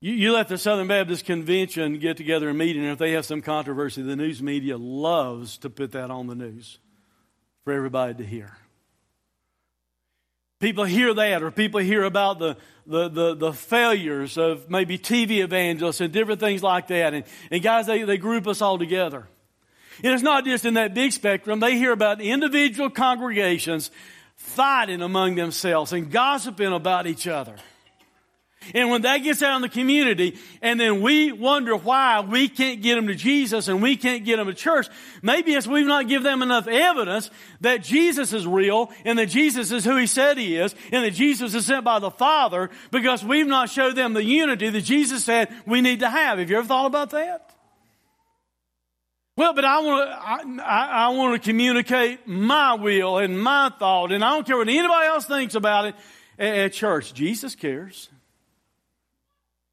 [0.00, 3.26] You, you let the Southern Baptist Convention get together a meeting, and if they have
[3.26, 6.78] some controversy, the news media loves to put that on the news
[7.64, 8.56] for everybody to hear.
[10.64, 15.44] People hear that, or people hear about the, the, the, the, failures of maybe TV
[15.44, 17.12] evangelists and different things like that.
[17.12, 19.28] And, and guys, they, they group us all together.
[20.02, 21.60] And it's not just in that big spectrum.
[21.60, 23.90] They hear about individual congregations
[24.36, 27.56] fighting among themselves and gossiping about each other.
[28.72, 32.80] And when that gets out in the community, and then we wonder why we can't
[32.80, 34.86] get them to Jesus and we can't get them to church,
[35.22, 39.70] maybe it's we've not given them enough evidence that Jesus is real and that Jesus
[39.72, 43.24] is who He said He is and that Jesus is sent by the Father because
[43.24, 46.38] we've not showed them the unity that Jesus said we need to have.
[46.38, 47.54] Have you ever thought about that?
[49.36, 54.12] Well, but I want to, I, I want to communicate my will and my thought,
[54.12, 55.94] and I don't care what anybody else thinks about it
[56.38, 57.12] at church.
[57.14, 58.08] Jesus cares.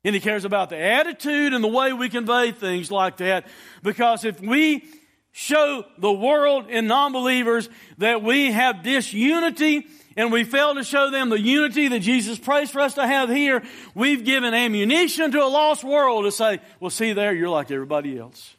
[0.03, 3.45] And he cares about the attitude and the way we convey things like that.
[3.83, 4.83] Because if we
[5.31, 9.87] show the world and non-believers that we have disunity
[10.17, 13.29] and we fail to show them the unity that Jesus prays for us to have
[13.29, 13.63] here,
[13.95, 18.17] we've given ammunition to a lost world to say, well, see there, you're like everybody
[18.17, 18.55] else.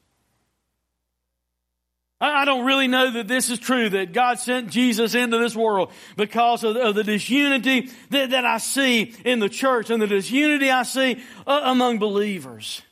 [2.22, 5.90] I don't really know that this is true, that God sent Jesus into this world
[6.16, 10.06] because of the, of the disunity that, that, I see in the church and the
[10.06, 12.82] disunity I see uh, among believers.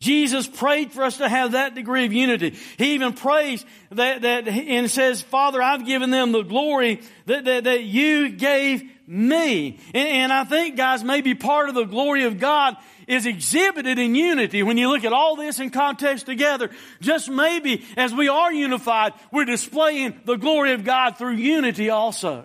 [0.00, 2.56] Jesus prayed for us to have that degree of unity.
[2.76, 7.64] He even prays that, that and says, Father, I've given them the glory that, that,
[7.64, 9.80] that you gave me.
[9.92, 12.76] And, and I think, guys, maybe part of the glory of God
[13.08, 14.62] is exhibited in unity.
[14.62, 19.14] When you look at all this in context together, just maybe as we are unified,
[19.32, 22.44] we're displaying the glory of God through unity also.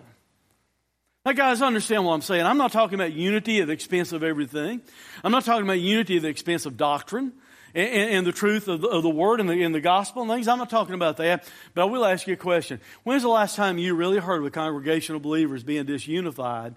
[1.26, 2.46] Now, guys, understand what I'm saying.
[2.46, 4.82] I'm not talking about unity at the expense of everything.
[5.24, 7.34] I'm not talking about unity at the expense of doctrine
[7.74, 10.32] and, and the truth of the, of the, Word and the, and the gospel and
[10.32, 10.48] things.
[10.48, 11.48] I'm not talking about that.
[11.74, 12.82] But I will ask you a question.
[13.04, 16.76] When's the last time you really heard of a congregational believers being disunified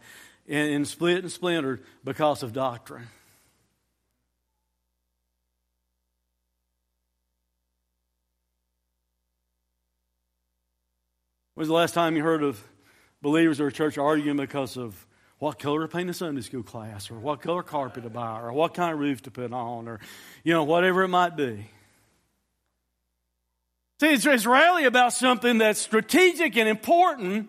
[0.49, 3.09] and, and split and splintered because of doctrine?
[11.57, 12.63] When's the last time you heard of
[13.23, 15.07] believers or a church arguing because of
[15.39, 18.53] what color to paint a Sunday school class, or what color carpet to buy, or
[18.53, 19.99] what kind of roof to put on, or
[20.45, 21.71] you know whatever it might be?
[24.01, 27.49] See, it's, rarely about something that's strategic and important,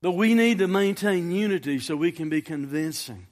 [0.00, 3.26] but we need to maintain unity so we can be convincing.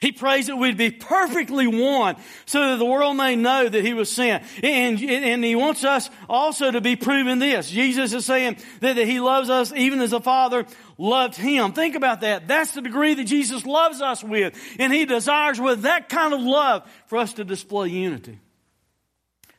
[0.00, 3.94] He prays that we'd be perfectly one so that the world may know that He
[3.94, 4.44] was sent.
[4.62, 7.70] And, and He wants us also to be proven this.
[7.70, 10.66] Jesus is saying that, that He loves us even as the Father
[10.98, 11.72] loved Him.
[11.72, 12.46] Think about that.
[12.46, 14.58] That's the degree that Jesus loves us with.
[14.78, 18.38] And He desires with that kind of love for us to display unity.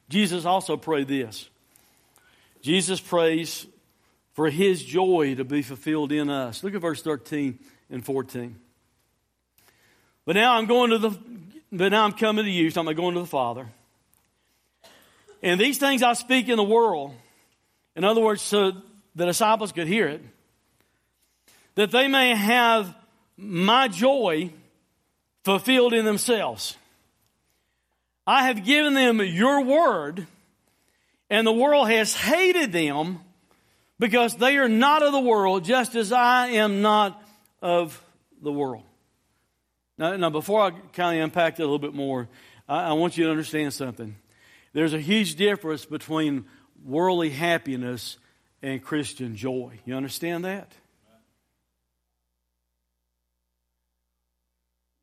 [0.09, 1.49] Jesus also prayed this.
[2.61, 3.67] Jesus prays
[4.33, 6.63] for His joy to be fulfilled in us.
[6.63, 7.59] Look at verse 13
[7.89, 8.55] and 14.
[10.25, 11.19] But now I'm going to the,
[11.71, 13.67] but now I'm coming to you, so I'm going to the Father.
[15.41, 17.13] And these things I speak in the world,
[17.95, 18.73] in other words, so
[19.15, 20.21] the disciples could hear it,
[21.75, 22.93] that they may have
[23.37, 24.51] my joy
[25.43, 26.75] fulfilled in themselves.
[28.27, 30.27] I have given them your word,
[31.29, 33.19] and the world has hated them
[33.97, 37.21] because they are not of the world, just as I am not
[37.61, 38.01] of
[38.41, 38.83] the world.
[39.99, 42.29] Now, now before I kind of unpack that a little bit more,
[42.67, 44.15] I, I want you to understand something.
[44.73, 46.45] There's a huge difference between
[46.85, 48.17] worldly happiness
[48.63, 49.79] and Christian joy.
[49.85, 50.71] You understand that?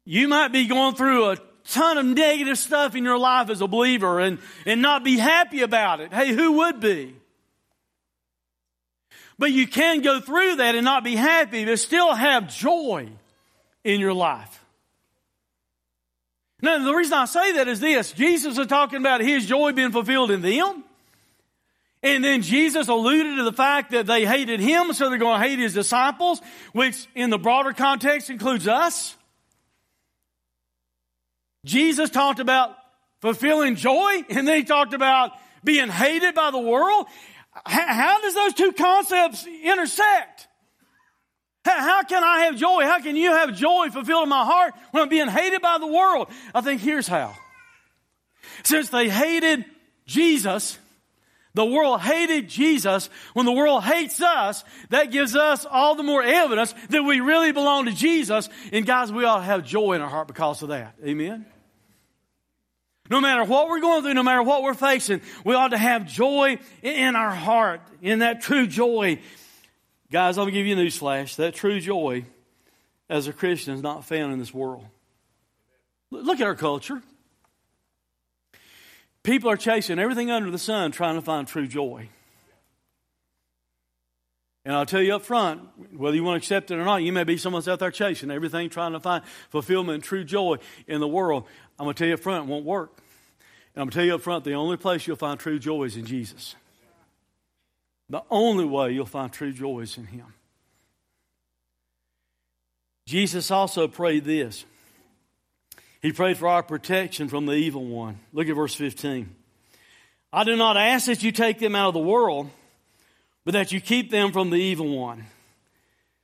[0.07, 3.67] You might be going through a ton of negative stuff in your life as a
[3.67, 6.13] believer and, and not be happy about it.
[6.13, 7.15] Hey, who would be?
[9.39, 13.09] But you can go through that and not be happy, but still have joy
[13.85, 14.63] in your life.
[16.63, 19.93] Now, the reason I say that is this Jesus is talking about his joy being
[19.93, 20.85] fulfilled in them.
[22.03, 25.49] And then Jesus alluded to the fact that they hated him, so they're going to
[25.49, 26.41] hate his disciples,
[26.73, 29.17] which in the broader context includes us.
[31.65, 32.77] Jesus talked about
[33.21, 35.33] fulfilling joy, and then he talked about
[35.65, 37.07] being hated by the world.
[37.65, 40.47] How does those two concepts intersect?
[41.67, 42.83] How can I have joy?
[42.83, 45.87] How can you have joy fulfilled in my heart when I'm being hated by the
[45.87, 46.29] world?
[46.55, 47.35] I think here's how.
[48.65, 49.65] Since they hated
[50.07, 50.79] Jesus,
[51.55, 53.09] the world hated Jesus.
[53.35, 57.53] When the world hates us, that gives us all the more evidence that we really
[57.53, 58.49] belong to Jesus.
[58.73, 60.95] And guys, we ought to have joy in our heart because of that.
[61.05, 61.47] Amen?
[63.09, 66.07] No matter what we're going through, no matter what we're facing, we ought to have
[66.07, 69.21] joy in our heart, in that true joy.
[70.11, 71.35] Guys, I'm going to give you a news flash.
[71.37, 72.25] That true joy
[73.09, 74.87] as a Christian is not found in this world.
[76.11, 77.03] Look at our culture.
[79.25, 82.09] People are chasing everything under the sun trying to find true joy.
[84.65, 85.63] And I'll tell you up front,
[85.97, 88.31] whether you want to accept it or not, you may be someone out there chasing
[88.31, 91.45] everything, trying to find fulfillment and true joy in the world.
[91.79, 92.91] I'm going to tell you up front, it won't work.
[93.75, 95.85] And I'm going to tell you up front, the only place you'll find true joy
[95.85, 96.55] is in Jesus.
[98.09, 100.27] The only way you'll find true joy is in Him.
[103.07, 104.65] Jesus also prayed this.
[106.03, 108.21] He prayed for our protection from the evil one.
[108.33, 109.35] Look at verse 15.
[110.33, 112.51] I do not ask that you take them out of the world,
[113.45, 115.25] but that you keep them from the evil one.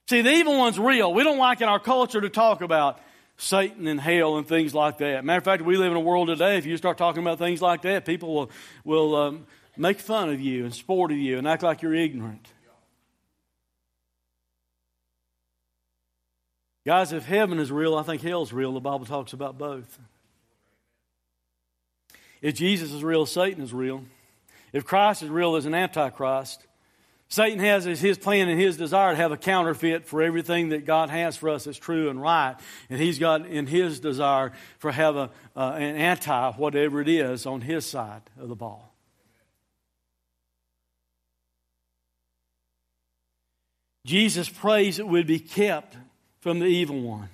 [0.09, 1.15] See, the evil one's real.
[1.15, 3.01] We don't like in our culture to talk about
[3.37, 5.25] Satan and hell and things like that.
[5.25, 7.63] Matter of fact, we live in a world today, if you start talking about things
[7.63, 8.51] like that, people will,
[8.85, 9.47] will um,
[9.77, 12.49] make fun of you and sport of you and act like you're ignorant.
[16.85, 18.73] Guys, if heaven is real, I think hell's real.
[18.73, 19.99] The Bible talks about both.
[22.41, 24.05] If Jesus is real, Satan is real.
[24.73, 26.67] If Christ is real, there's an antichrist.
[27.29, 31.09] Satan has his plan and his desire to have a counterfeit for everything that God
[31.09, 32.57] has for us that's true and right.
[32.91, 37.47] And he's got in his desire for have a, uh, an anti, whatever it is,
[37.47, 38.92] on his side of the ball.
[44.05, 45.97] Jesus prays that we'd be kept
[46.41, 47.29] from the evil one.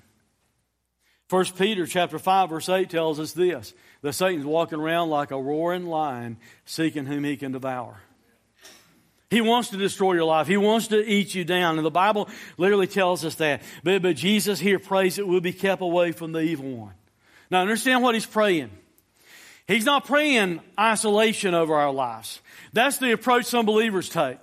[1.30, 5.40] 1 Peter chapter 5 verse 8 tells us this, that Satan's walking around like a
[5.40, 8.00] roaring lion seeking whom he can devour.
[9.30, 10.46] He wants to destroy your life.
[10.46, 11.76] He wants to eat you down.
[11.76, 13.62] And the Bible literally tells us that.
[13.84, 16.94] But, but Jesus here prays that we'll be kept away from the evil one.
[17.50, 18.70] Now understand what he's praying.
[19.66, 22.40] He's not praying isolation over our lives.
[22.72, 24.38] That's the approach some believers take.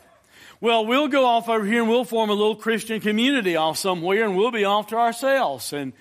[0.66, 4.24] Well, we'll go off over here and we'll form a little Christian community off somewhere
[4.24, 5.72] and we'll be off to ourselves.
[5.74, 5.94] And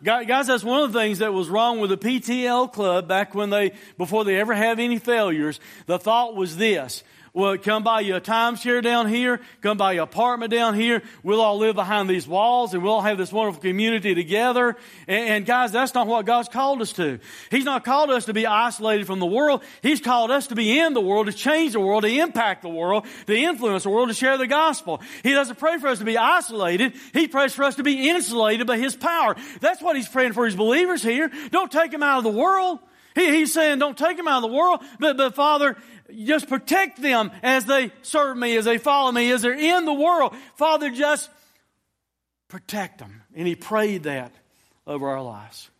[0.00, 3.50] guys, that's one of the things that was wrong with the PTL club back when
[3.50, 5.58] they, before they ever have any failures.
[5.86, 7.02] The thought was this.
[7.36, 11.02] Well, come buy you a timeshare down here, come buy you an apartment down here.
[11.22, 14.74] We'll all live behind these walls and we'll all have this wonderful community together.
[15.06, 17.18] And, and, guys, that's not what God's called us to.
[17.50, 19.62] He's not called us to be isolated from the world.
[19.82, 22.70] He's called us to be in the world, to change the world, to impact the
[22.70, 25.02] world, to influence the world, to share the gospel.
[25.22, 26.94] He doesn't pray for us to be isolated.
[27.12, 29.36] He prays for us to be insulated by His power.
[29.60, 31.30] That's what He's praying for His believers here.
[31.50, 32.78] Don't take them out of the world.
[33.16, 35.74] He, he's saying, don't take them out of the world, but, but Father,
[36.24, 39.92] just protect them as they serve me, as they follow me, as they're in the
[39.92, 40.36] world.
[40.54, 41.28] Father, just
[42.46, 43.22] protect them.
[43.34, 44.32] And he prayed that
[44.86, 45.70] over our lives.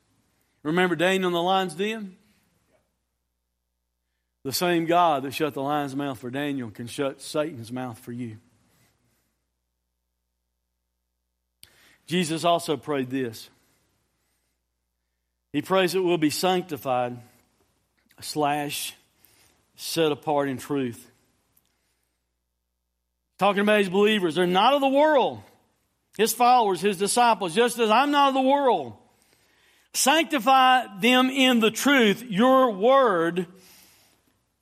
[0.62, 2.16] Remember Daniel in the lion's den?
[4.43, 8.12] The same God that shut the lion's mouth for Daniel can shut Satan's mouth for
[8.12, 8.39] you.
[12.07, 13.51] Jesus also prayed this.
[15.57, 17.16] He prays that we'll be sanctified
[18.20, 18.94] slash
[19.74, 21.11] set apart in truth.
[23.38, 25.40] Talking about his believers, they're not of the world.
[26.18, 28.98] his followers, his disciples, just as I'm not of the world.
[29.94, 32.22] Sanctify them in the truth.
[32.28, 33.46] Your word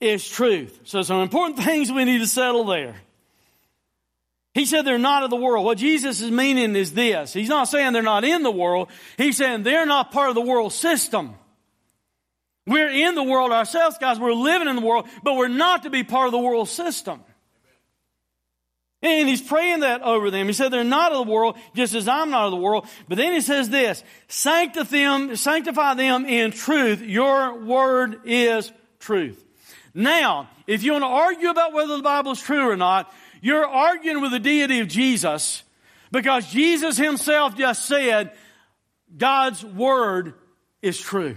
[0.01, 0.83] is truth.
[0.85, 2.95] So some important things we need to settle there.
[4.55, 5.65] He said they're not of the world.
[5.65, 7.33] What Jesus is meaning is this.
[7.33, 8.89] He's not saying they're not in the world.
[9.19, 11.35] He's saying they're not part of the world system.
[12.67, 14.19] We're in the world ourselves, guys.
[14.19, 17.21] We're living in the world, but we're not to be part of the world system.
[19.03, 20.47] And he's praying that over them.
[20.47, 22.87] He said they're not of the world, just as I'm not of the world.
[23.07, 27.03] But then he says this, sanctify them, sanctify them in truth.
[27.03, 29.45] Your word is truth.
[29.93, 33.13] Now, if you want to argue about whether the Bible is true or not,
[33.45, 35.65] you're arguing with the deity of Jesus
[36.11, 38.33] because Jesus himself just said
[39.15, 40.33] God's word
[40.81, 41.37] is true.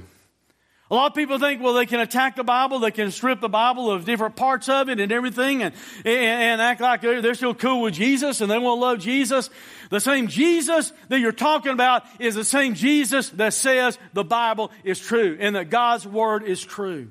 [0.90, 3.50] A lot of people think, well, they can attack the Bible, they can strip the
[3.50, 7.36] Bible of different parts of it and everything and, and, and act like they're, they're
[7.36, 9.50] still cool with Jesus and they won't love Jesus.
[9.90, 14.72] The same Jesus that you're talking about is the same Jesus that says the Bible
[14.86, 17.10] is true and that God's Word is true.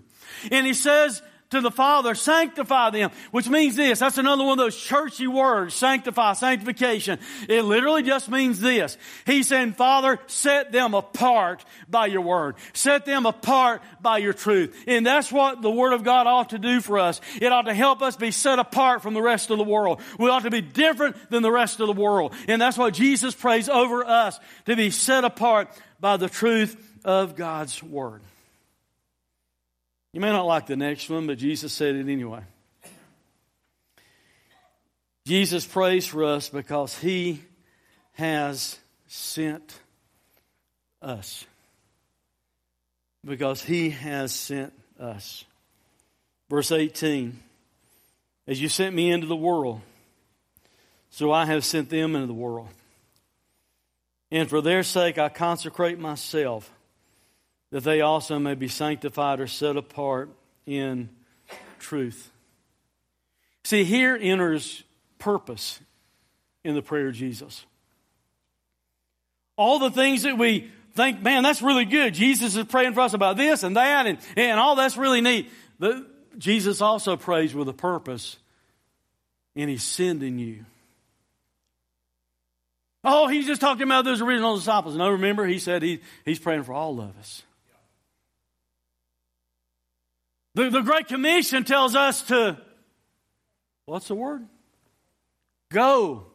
[0.50, 1.20] And He says
[1.50, 4.00] to the Father, sanctify them, which means this.
[4.00, 7.18] That's another one of those churchy words, sanctify, sanctification.
[7.48, 8.98] It literally just means this.
[9.26, 12.56] He's saying, Father, set them apart by your word.
[12.72, 14.76] Set them apart by your truth.
[14.86, 17.20] And that's what the Word of God ought to do for us.
[17.40, 20.00] It ought to help us be set apart from the rest of the world.
[20.18, 22.34] We ought to be different than the rest of the world.
[22.48, 25.68] And that's what Jesus prays over us, to be set apart
[26.00, 28.22] by the truth of God's Word.
[30.16, 32.40] You may not like the next one, but Jesus said it anyway.
[35.26, 37.42] Jesus prays for us because he
[38.12, 39.78] has sent
[41.02, 41.44] us.
[43.26, 45.44] Because he has sent us.
[46.48, 47.38] Verse 18
[48.46, 49.82] As you sent me into the world,
[51.10, 52.68] so I have sent them into the world.
[54.30, 56.70] And for their sake I consecrate myself
[57.70, 60.30] that they also may be sanctified or set apart
[60.66, 61.08] in
[61.78, 62.30] truth.
[63.64, 64.84] See, here enters
[65.18, 65.80] purpose
[66.64, 67.64] in the prayer of Jesus.
[69.56, 72.14] All the things that we think, man, that's really good.
[72.14, 75.50] Jesus is praying for us about this and that, and, and all that's really neat.
[75.78, 76.06] The,
[76.38, 78.36] Jesus also prays with a purpose,
[79.54, 80.64] and He's sending you.
[83.08, 84.96] Oh, he's just talking about those original disciples.
[84.96, 87.44] No, remember, he said he, he's praying for all of us.
[90.56, 92.56] The, the Great Commission tells us to,
[93.84, 94.46] what's the word?
[95.70, 96.28] Go.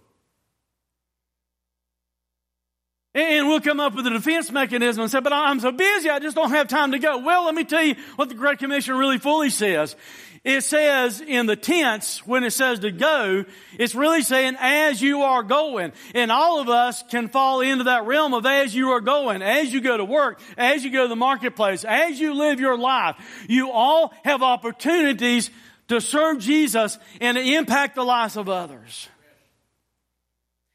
[3.15, 6.19] And we'll come up with a defense mechanism and say, but I'm so busy, I
[6.19, 7.17] just don't have time to go.
[7.17, 9.95] Well, let me tell you what the Great Commission really fully says.
[10.43, 13.45] It says in the tense, when it says to go,
[13.77, 15.91] it's really saying as you are going.
[16.15, 19.71] And all of us can fall into that realm of as you are going, as
[19.71, 23.17] you go to work, as you go to the marketplace, as you live your life.
[23.47, 25.51] You all have opportunities
[25.89, 29.09] to serve Jesus and to impact the lives of others.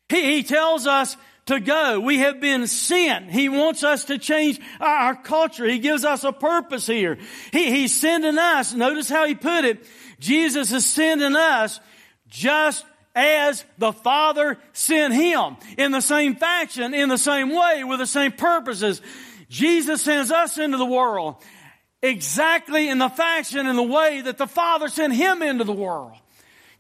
[0.09, 2.01] He, he tells us to go.
[2.01, 3.30] We have been sent.
[3.30, 5.64] He wants us to change our culture.
[5.64, 7.18] He gives us a purpose here.
[7.53, 8.74] He, he's sending us.
[8.74, 9.84] Notice how he put it.
[10.18, 11.80] Jesus is sending us
[12.28, 12.84] just
[13.14, 15.57] as the Father sent him.
[15.78, 19.01] In the same fashion, in the same way, with the same purposes.
[19.49, 21.36] Jesus sends us into the world
[22.03, 26.12] exactly in the fashion and the way that the Father sent him into the world.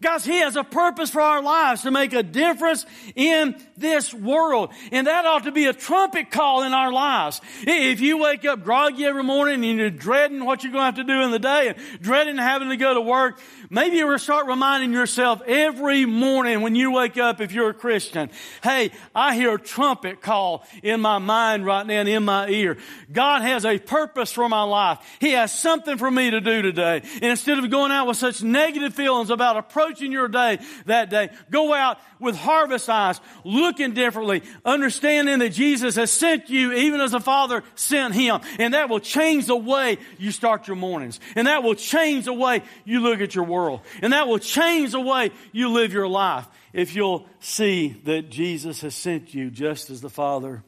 [0.02, 4.72] Guys, He has a purpose for our lives to make a difference in this world.
[4.92, 7.40] And that ought to be a trumpet call in our lives.
[7.62, 11.06] If you wake up groggy every morning and you're dreading what you're going to have
[11.06, 14.46] to do in the day and dreading having to go to work, maybe you start
[14.46, 18.30] reminding yourself every morning when you wake up if you're a Christian,
[18.62, 22.78] hey, I hear a trumpet call in my mind right now and in my ear.
[23.10, 24.98] God has a purpose for my life.
[25.20, 27.02] He has something for me to do today.
[27.14, 31.10] And instead of going out with such negative feelings about approaching approaching your day that
[31.10, 31.30] day.
[31.50, 33.20] Go out with harvest eyes,
[33.66, 38.40] looking differently, understanding that Jesus has sent you even as the Father sent him.
[38.58, 41.18] And that will change the way you start your mornings.
[41.34, 43.80] And that will change the way you look at your world.
[44.02, 48.80] And that will change the way you live your life if you'll see that Jesus
[48.82, 50.62] has sent you just as the Father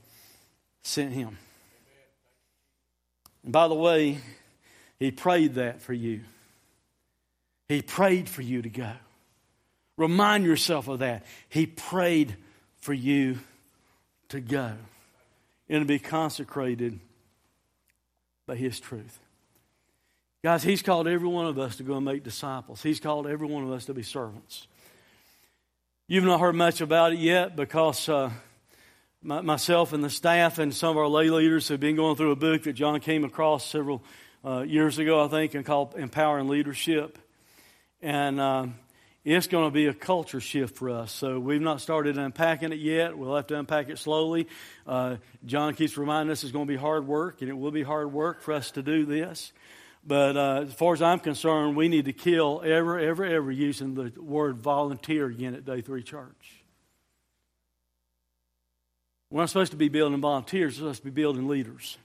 [0.83, 1.39] sent him.
[3.45, 4.19] And by the way,
[4.99, 6.23] he prayed that for you.
[7.69, 8.93] He prayed for you to go.
[9.97, 11.27] Remind yourself of that.
[11.49, 12.37] He prayed
[12.89, 13.39] for you
[14.31, 14.73] to go
[15.69, 16.99] and to be consecrated
[18.47, 19.19] by His truth.
[20.43, 22.83] Guys, He's called every one of us to go and make disciples.
[22.83, 24.67] He's called every one of us to be servants.
[26.07, 28.31] You've not heard much about it yet because uh,
[29.23, 32.31] my, myself and the staff and some of our lay leaders have been going through
[32.31, 34.03] a book that John came across several
[34.43, 37.19] uh, years ago, I think, and called Empowering Leadership.
[38.01, 38.69] And uh,
[39.37, 41.13] it's going to be a culture shift for us.
[41.13, 43.17] So we've not started unpacking it yet.
[43.17, 44.49] We'll have to unpack it slowly.
[44.87, 47.83] Uh, John keeps reminding us it's going to be hard work, and it will be
[47.83, 49.53] hard work for us to do this.
[50.07, 53.95] But uh, as far as I'm concerned, we need to kill ever, ever, ever using
[53.95, 56.63] the word volunteer again at Day 3 Church.
[59.31, 61.99] We're not supposed to be building volunteers, we're supposed to be building leaders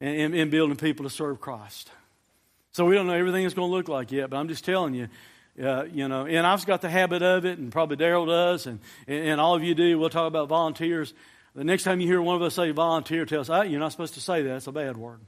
[0.00, 1.90] and, and, and building people to serve Christ.
[2.72, 4.94] So we don't know everything it's going to look like yet, but I'm just telling
[4.94, 5.08] you,
[5.62, 8.80] uh, you know, and I've got the habit of it, and probably Daryl does, and,
[9.06, 9.98] and all of you do.
[9.98, 11.14] We'll talk about volunteers.
[11.54, 13.92] The next time you hear one of us say volunteer, tell us, oh, you're not
[13.92, 14.56] supposed to say that.
[14.56, 15.20] It's a bad word.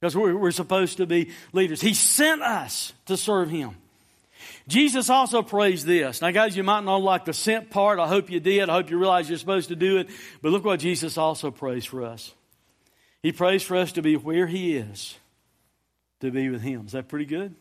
[0.00, 1.80] Because we're, we're supposed to be leaders.
[1.80, 3.76] He sent us to serve Him.
[4.66, 6.22] Jesus also prays this.
[6.22, 7.98] Now, guys, you might not like the sent part.
[7.98, 8.70] I hope you did.
[8.70, 10.08] I hope you realize you're supposed to do it.
[10.40, 12.32] But look what Jesus also prays for us.
[13.22, 15.18] He prays for us to be where He is,
[16.20, 16.86] to be with Him.
[16.86, 17.54] Is that pretty good?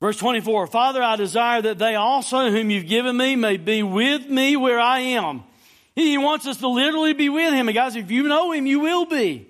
[0.00, 4.28] Verse 24 Father, I desire that they also, whom you've given me, may be with
[4.28, 5.44] me where I am.
[5.94, 7.68] He wants us to literally be with Him.
[7.68, 9.48] And guys, if you know Him, you will be.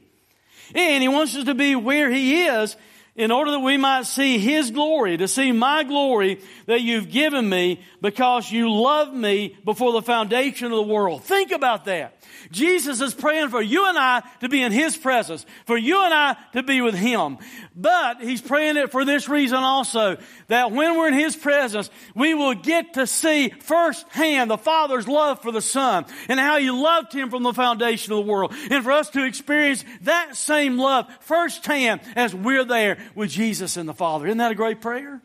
[0.74, 2.76] And He wants us to be where He is
[3.16, 7.48] in order that we might see His glory, to see my glory that you've given
[7.48, 11.22] me because you loved me before the foundation of the world.
[11.22, 12.20] Think about that.
[12.50, 16.12] Jesus is praying for you and I to be in His presence, for you and
[16.12, 17.38] I to be with Him.
[17.76, 20.16] But He's praying it for this reason also,
[20.46, 25.42] that when we're in His presence, we will get to see firsthand the Father's love
[25.42, 28.54] for the Son and how He loved Him from the foundation of the world.
[28.70, 33.88] And for us to experience that same love firsthand as we're there with Jesus and
[33.88, 34.26] the Father.
[34.26, 35.20] Isn't that a great prayer?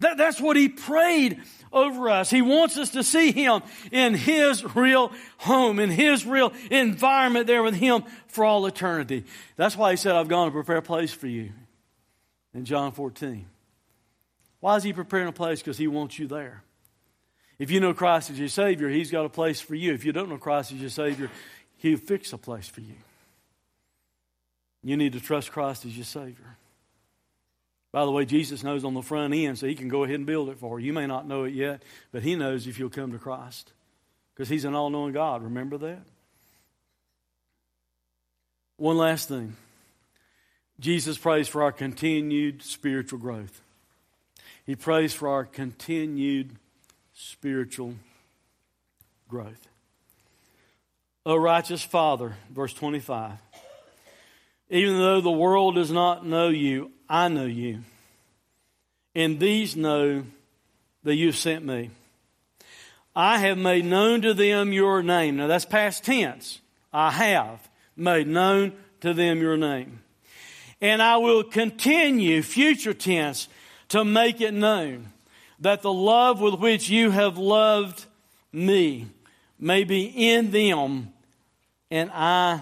[0.00, 1.42] That, that's what He prayed
[1.76, 2.30] over us.
[2.30, 3.62] He wants us to see Him
[3.92, 9.24] in His real home, in His real environment there with Him for all eternity.
[9.56, 11.52] That's why He said, I've gone to prepare a place for you
[12.54, 13.46] in John 14.
[14.60, 15.60] Why is He preparing a place?
[15.60, 16.62] Because He wants you there.
[17.58, 19.92] If you know Christ as your Savior, He's got a place for you.
[19.92, 21.30] If you don't know Christ as your Savior,
[21.76, 22.94] He'll fix a place for you.
[24.82, 26.56] You need to trust Christ as your Savior.
[27.96, 30.26] By the way, Jesus knows on the front end, so he can go ahead and
[30.26, 30.88] build it for you.
[30.88, 31.82] You may not know it yet,
[32.12, 33.72] but he knows if you'll come to Christ
[34.34, 35.42] because he's an all knowing God.
[35.42, 36.02] Remember that?
[38.76, 39.56] One last thing
[40.78, 43.62] Jesus prays for our continued spiritual growth.
[44.66, 46.54] He prays for our continued
[47.14, 47.94] spiritual
[49.26, 49.68] growth.
[51.24, 53.38] O righteous Father, verse 25,
[54.68, 57.80] even though the world does not know you, I know you.
[59.14, 60.24] And these know
[61.04, 61.90] that you've sent me.
[63.14, 65.36] I have made known to them your name.
[65.36, 66.60] Now that's past tense.
[66.92, 70.00] I have made known to them your name.
[70.80, 73.48] And I will continue, future tense,
[73.88, 75.12] to make it known
[75.60, 78.04] that the love with which you have loved
[78.52, 79.06] me
[79.58, 81.12] may be in them
[81.90, 82.60] and I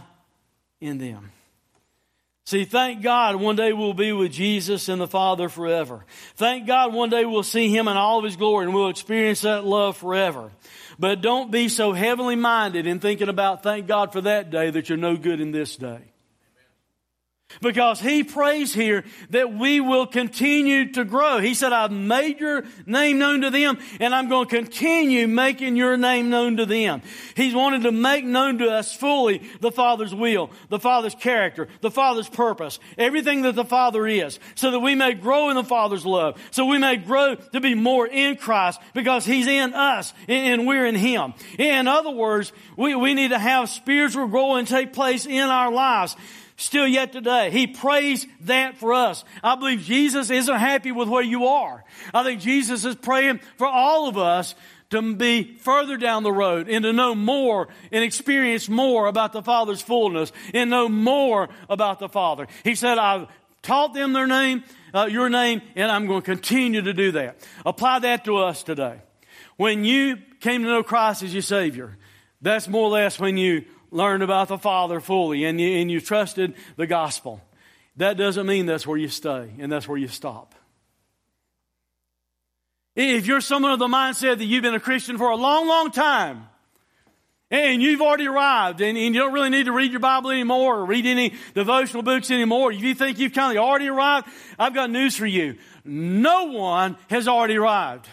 [0.80, 1.32] in them.
[2.46, 6.04] See, thank God one day we'll be with Jesus and the Father forever.
[6.36, 9.40] Thank God one day we'll see Him in all of His glory and we'll experience
[9.42, 10.50] that love forever.
[10.98, 14.90] But don't be so heavenly minded in thinking about thank God for that day that
[14.90, 16.00] you're no good in this day.
[17.60, 21.38] Because he prays here that we will continue to grow.
[21.38, 25.76] He said, I've made your name known to them and I'm going to continue making
[25.76, 27.02] your name known to them.
[27.36, 31.90] He's wanted to make known to us fully the Father's will, the Father's character, the
[31.90, 36.06] Father's purpose, everything that the Father is, so that we may grow in the Father's
[36.06, 40.66] love, so we may grow to be more in Christ because He's in us and
[40.66, 41.34] we're in Him.
[41.58, 46.16] In other words, we, we need to have spiritual growing take place in our lives
[46.56, 47.50] still yet today.
[47.50, 49.24] He prays that for us.
[49.42, 51.84] I believe Jesus isn't happy with where you are.
[52.12, 54.54] I think Jesus is praying for all of us
[54.90, 59.42] to be further down the road and to know more and experience more about the
[59.42, 62.46] Father's fullness and know more about the Father.
[62.62, 63.26] He said, I've
[63.62, 67.38] taught them their name, uh, your name, and I'm going to continue to do that.
[67.66, 69.00] Apply that to us today.
[69.56, 71.96] When you came to know Christ as your Savior,
[72.40, 73.64] that's more or less when you
[73.94, 77.40] learned about the Father fully and you, and you trusted the gospel.
[77.96, 80.54] That doesn't mean that's where you stay and that's where you stop.
[82.96, 85.90] If you're someone of the mindset that you've been a Christian for a long, long
[85.90, 86.48] time,
[87.50, 90.78] And you've already arrived, and, and, you don't really need to read your Bible anymore
[90.78, 92.72] or read any devotional books anymore.
[92.72, 94.26] If you think you've kind of already arrived,
[94.58, 95.56] I've got news for you.
[95.84, 98.08] No one has already arrived.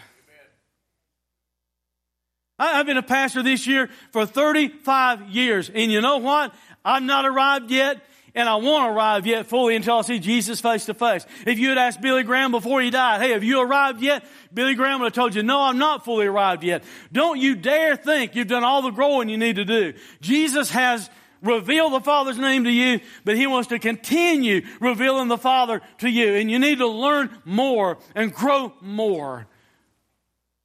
[2.62, 6.54] I've been a pastor this year for 35 years, and you know what?
[6.84, 8.00] I've not arrived yet,
[8.36, 11.26] and I won't arrive yet fully until I see Jesus face to face.
[11.44, 14.24] If you had asked Billy Graham before he died, hey, have you arrived yet?
[14.54, 16.84] Billy Graham would have told you, no, I'm not fully arrived yet.
[17.12, 19.94] Don't you dare think you've done all the growing you need to do.
[20.20, 21.10] Jesus has
[21.42, 26.08] revealed the Father's name to you, but He wants to continue revealing the Father to
[26.08, 26.34] you.
[26.34, 29.48] And you need to learn more and grow more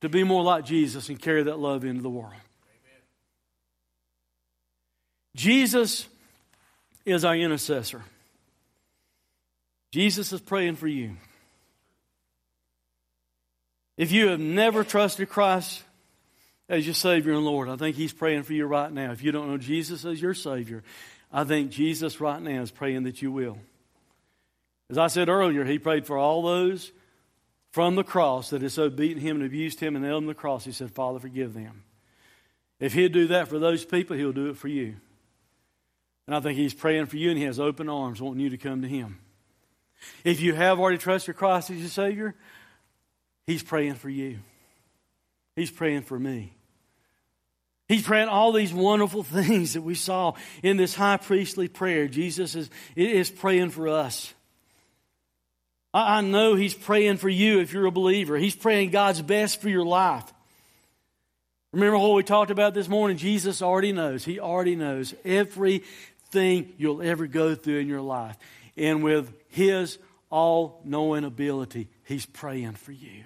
[0.01, 2.33] to be more like Jesus and carry that love into the world.
[2.33, 3.01] Amen.
[5.35, 6.07] Jesus
[7.05, 8.03] is our intercessor.
[9.91, 11.15] Jesus is praying for you.
[13.97, 15.83] If you have never trusted Christ
[16.69, 19.11] as your Savior and Lord, I think He's praying for you right now.
[19.11, 20.83] If you don't know Jesus as your Savior,
[21.31, 23.57] I think Jesus right now is praying that you will.
[24.89, 26.91] As I said earlier, He prayed for all those
[27.78, 30.34] from the cross that had so beaten Him and abused Him and nailed Him to
[30.34, 30.65] the cross.
[30.65, 31.84] He said, Father, forgive them.
[32.80, 34.95] If He'd do that for those people, He'll do it for you.
[36.25, 38.57] And I think He's praying for you and He has open arms wanting you to
[38.57, 39.19] come to Him.
[40.23, 42.34] If you have already trusted Christ as your Savior,
[43.45, 44.39] He's praying for you.
[45.55, 46.55] He's praying for me.
[47.88, 52.07] He's praying all these wonderful things that we saw in this high priestly prayer.
[52.07, 54.34] Jesus is, is praying for us.
[56.05, 58.37] I, know He's praying for you if you're a believer.
[58.37, 60.25] He's praying God's best for your life.
[61.71, 63.17] Remember what we talked about this morning?
[63.17, 64.23] Jesus already knows.
[64.25, 65.83] He already knows every
[66.29, 68.37] thing you'll ever go through in your life.
[68.75, 69.97] And with His
[70.29, 73.23] all knowing ability, He's praying for you.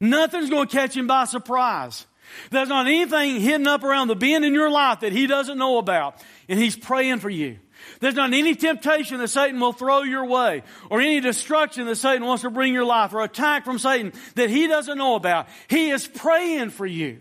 [0.00, 2.06] Nothing's going to catch Him by surprise.
[2.50, 5.78] There's not anything hidden up around the bend in your life that He doesn't know
[5.78, 6.22] about.
[6.48, 7.58] And He's praying for you.
[8.00, 12.26] There's not any temptation that Satan will throw your way, or any destruction that Satan
[12.26, 15.48] wants to bring your life, or attack from Satan that he doesn't know about.
[15.68, 17.20] He is praying for you.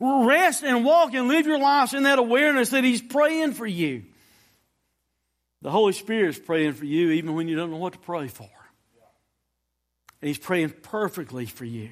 [0.00, 4.04] Rest and walk and live your lives in that awareness that He's praying for you.
[5.62, 8.28] The Holy Spirit is praying for you even when you don't know what to pray
[8.28, 8.48] for.
[10.20, 11.90] And He's praying perfectly for you.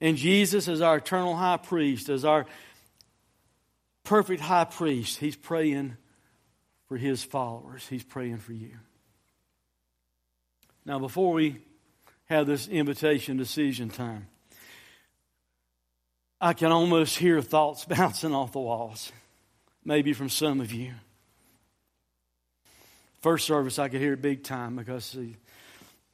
[0.00, 2.46] And Jesus, as our eternal high priest, as our
[4.04, 5.96] perfect high priest, He's praying
[6.88, 7.86] for His followers.
[7.86, 8.72] He's praying for you.
[10.84, 11.58] Now, before we
[12.26, 14.26] have this invitation decision time,
[16.40, 19.12] I can almost hear thoughts bouncing off the walls,
[19.84, 20.94] maybe from some of you.
[23.20, 25.36] First service, I could hear it big time because see,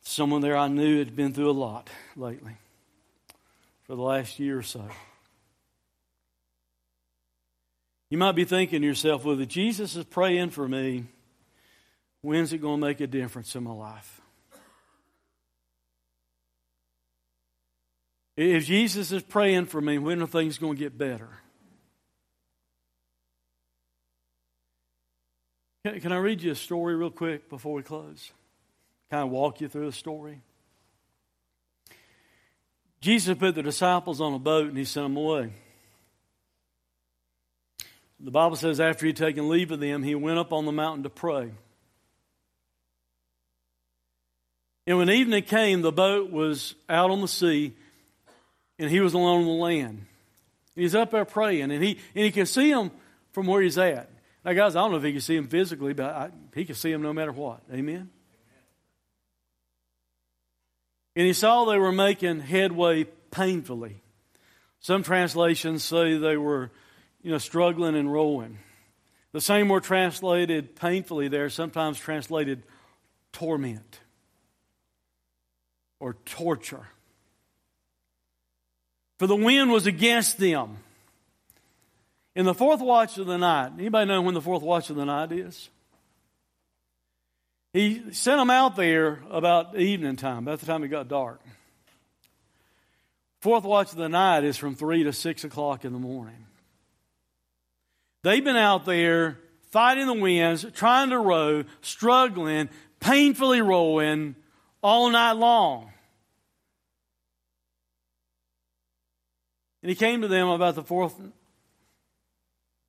[0.03, 2.57] someone there I knew had been through a lot lately
[3.87, 4.89] for the last year or so.
[8.15, 11.07] You might be thinking to yourself, well, if Jesus is praying for me,
[12.23, 14.21] when's it going to make a difference in my life?
[18.37, 21.29] If Jesus is praying for me, when are things going to get better?
[25.85, 28.31] Can, I read you a story real quick before we close?
[29.11, 30.41] Kind of walk you through a story.
[33.01, 35.51] Jesus put the disciples on a boat and he sent them away.
[38.21, 41.03] The Bible says after he'd taken leave of them, he went up on the mountain
[41.03, 41.51] to pray.
[44.87, 47.75] And when evening came, the boat was out on the sea
[48.79, 50.07] and he was alone on the land.
[50.75, 52.91] He's up there praying, and he, and he can see him
[53.33, 54.11] from where he's at.
[54.45, 56.75] Now, guys, I don't know if he can see him physically, but I, he can
[56.75, 57.61] see him no matter what.
[57.73, 58.11] Amen?
[61.17, 64.03] And he saw they were making headway painfully.
[64.81, 66.73] Some translations say they were,
[67.25, 68.59] you know, struggling and rowing.
[69.33, 72.63] The same word translated painfully there, sometimes translated
[73.33, 73.99] torment
[75.99, 76.87] or torture
[79.19, 80.79] for the wind was against them.
[82.35, 85.05] In the fourth watch of the night, anybody know when the fourth watch of the
[85.05, 85.71] night is?
[87.73, 91.41] He sent them out there about evening time, about the time it got dark.
[93.41, 96.47] Fourth watch of the night is from 3 to 6 o'clock in the morning.
[98.25, 99.39] They've been out there
[99.71, 104.35] fighting the winds, trying to row, struggling, painfully rowing
[104.83, 105.93] all night long.
[109.83, 111.15] And he came to them about the fourth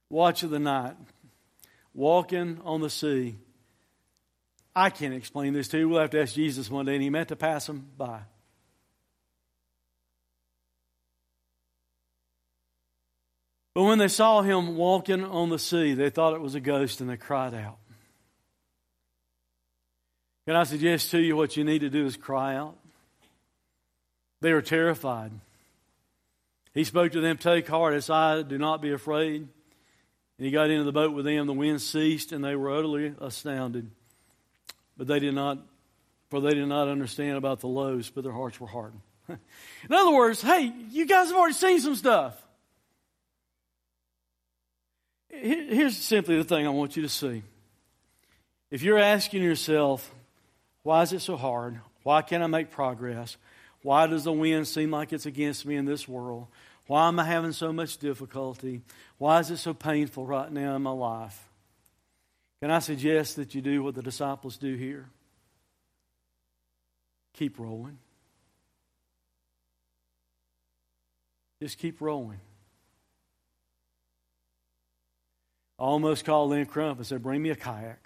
[0.10, 0.96] watch of the night,
[1.94, 3.36] walking on the sea.
[4.74, 5.90] I can't explain this to you.
[5.90, 8.22] We'll have to ask Jesus one day, and he meant to pass them by.
[13.76, 17.02] But when they saw him walking on the sea, they thought it was a ghost
[17.02, 17.78] and they cried out.
[20.48, 22.78] Can I suggest to you what you need to do is cry out?
[24.40, 25.32] They were terrified.
[26.74, 29.42] He spoke to them, Take heart, it's I, do not be afraid.
[29.42, 31.46] And he got into the boat with them.
[31.46, 33.90] The wind ceased, and they were utterly astounded.
[34.96, 35.58] But they did not,
[36.30, 39.02] for they did not understand about the loaves, but their hearts were hardened.
[39.30, 39.38] In
[39.94, 42.42] other words, hey, you guys have already seen some stuff.
[45.42, 47.44] Here's simply the thing I want you to see.
[48.72, 50.14] If you're asking yourself,
[50.84, 51.80] why is it so hard?
[52.04, 53.38] Why can't I make progress?
[53.82, 56.48] Why does the wind seem like it's against me in this world?
[56.88, 58.82] Why am I having so much difficulty?
[59.18, 61.48] Why is it so painful right now in my life?
[62.62, 65.08] Can I suggest that you do what the disciples do here?
[67.34, 67.98] Keep rolling.
[71.62, 72.40] Just keep rolling.
[75.78, 78.00] Almost called Lynn Crump and said, Bring me a kayak.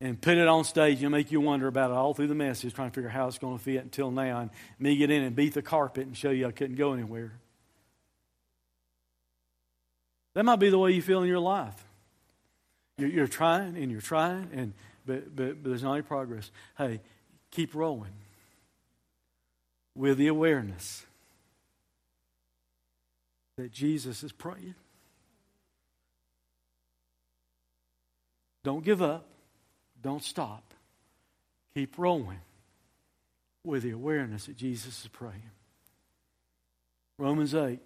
[0.00, 2.74] and put it on stage and make you wonder about it all through the message,
[2.74, 4.40] trying to figure out how it's going to fit until now.
[4.40, 7.32] And me get in and beat the carpet and show you I couldn't go anywhere.
[10.34, 11.82] That might be the way you feel in your life.
[12.98, 14.74] You're, you're trying and you're trying, and
[15.06, 16.50] but, but, but there's not any progress.
[16.76, 17.00] Hey,
[17.50, 18.12] keep rolling
[19.94, 21.06] with the awareness
[23.56, 24.74] that Jesus is praying.
[28.62, 29.26] Don't give up.
[30.02, 30.74] Don't stop.
[31.74, 32.40] Keep rolling
[33.64, 35.50] with the awareness that Jesus is praying.
[37.18, 37.78] Romans 8.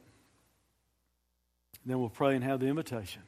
[1.85, 3.23] Then we'll pray and have the invitation.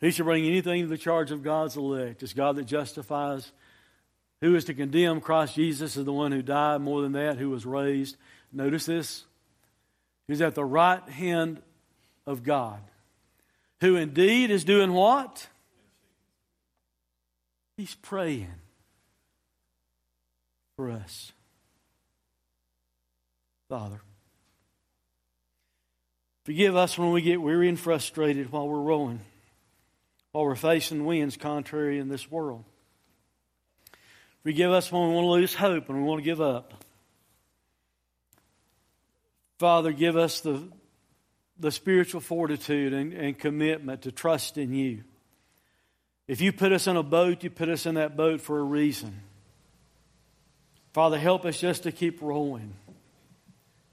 [0.00, 2.22] He shall bring anything to the charge of God's elect.
[2.22, 3.52] It's God that justifies.
[4.40, 7.50] Who is to condemn Christ Jesus is the one who died, more than that, who
[7.50, 8.16] was raised.
[8.52, 9.24] Notice this.
[10.28, 11.60] He's at the right hand
[12.26, 12.80] of God,
[13.80, 15.48] who indeed is doing what?
[17.76, 18.54] He's praying
[20.76, 21.32] for us.
[23.68, 24.00] Father,
[26.44, 29.20] forgive us when we get weary and frustrated while we're rowing,
[30.32, 32.64] while we're facing winds contrary in this world.
[34.42, 36.84] Forgive us when we want to lose hope and we want to give up.
[39.62, 40.60] Father, give us the,
[41.56, 45.04] the spiritual fortitude and, and commitment to trust in you.
[46.26, 48.62] If you put us in a boat, you put us in that boat for a
[48.64, 49.20] reason.
[50.94, 52.74] Father, help us just to keep rolling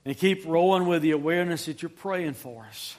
[0.06, 2.98] and keep rolling with the awareness that you're praying for us.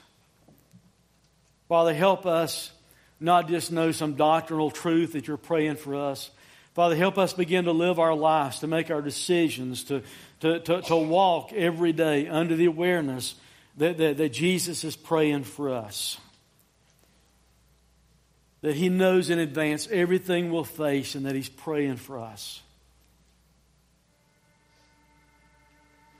[1.67, 2.71] Father, help us
[3.19, 6.31] not just know some doctrinal truth that you're praying for us.
[6.73, 10.03] Father, help us begin to live our lives, to make our decisions, to,
[10.39, 13.35] to, to, to walk every day under the awareness
[13.77, 16.17] that, that, that Jesus is praying for us
[18.61, 22.61] that He knows in advance everything we'll face and that He's praying for us.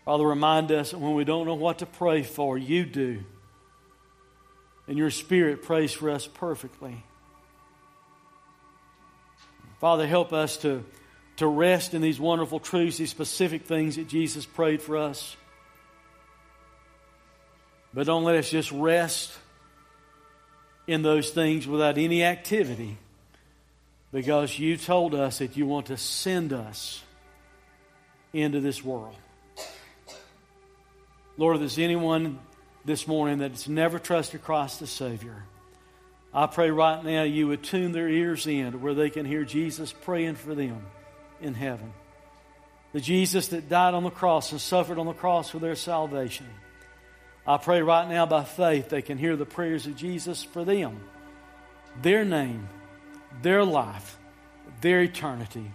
[0.05, 3.23] Father, remind us that when we don't know what to pray for, you do.
[4.87, 7.03] And your Spirit prays for us perfectly.
[9.81, 10.85] Father, help us to,
[11.37, 15.35] to rest in these wonderful truths, these specific things that Jesus prayed for us.
[17.91, 19.31] But don't let us just rest
[20.85, 22.99] in those things without any activity
[24.11, 27.01] because you told us that you want to send us
[28.33, 29.15] into this world.
[31.37, 32.37] Lord, if there's anyone
[32.85, 35.43] this morning that's never trusted Christ as Savior,
[36.33, 39.43] I pray right now you would tune their ears in to where they can hear
[39.43, 40.85] Jesus praying for them
[41.41, 41.93] in heaven.
[42.93, 46.47] The Jesus that died on the cross and suffered on the cross for their salvation.
[47.45, 51.01] I pray right now by faith they can hear the prayers of Jesus for them,
[52.01, 52.67] their name,
[53.41, 54.17] their life,
[54.81, 55.71] their eternity,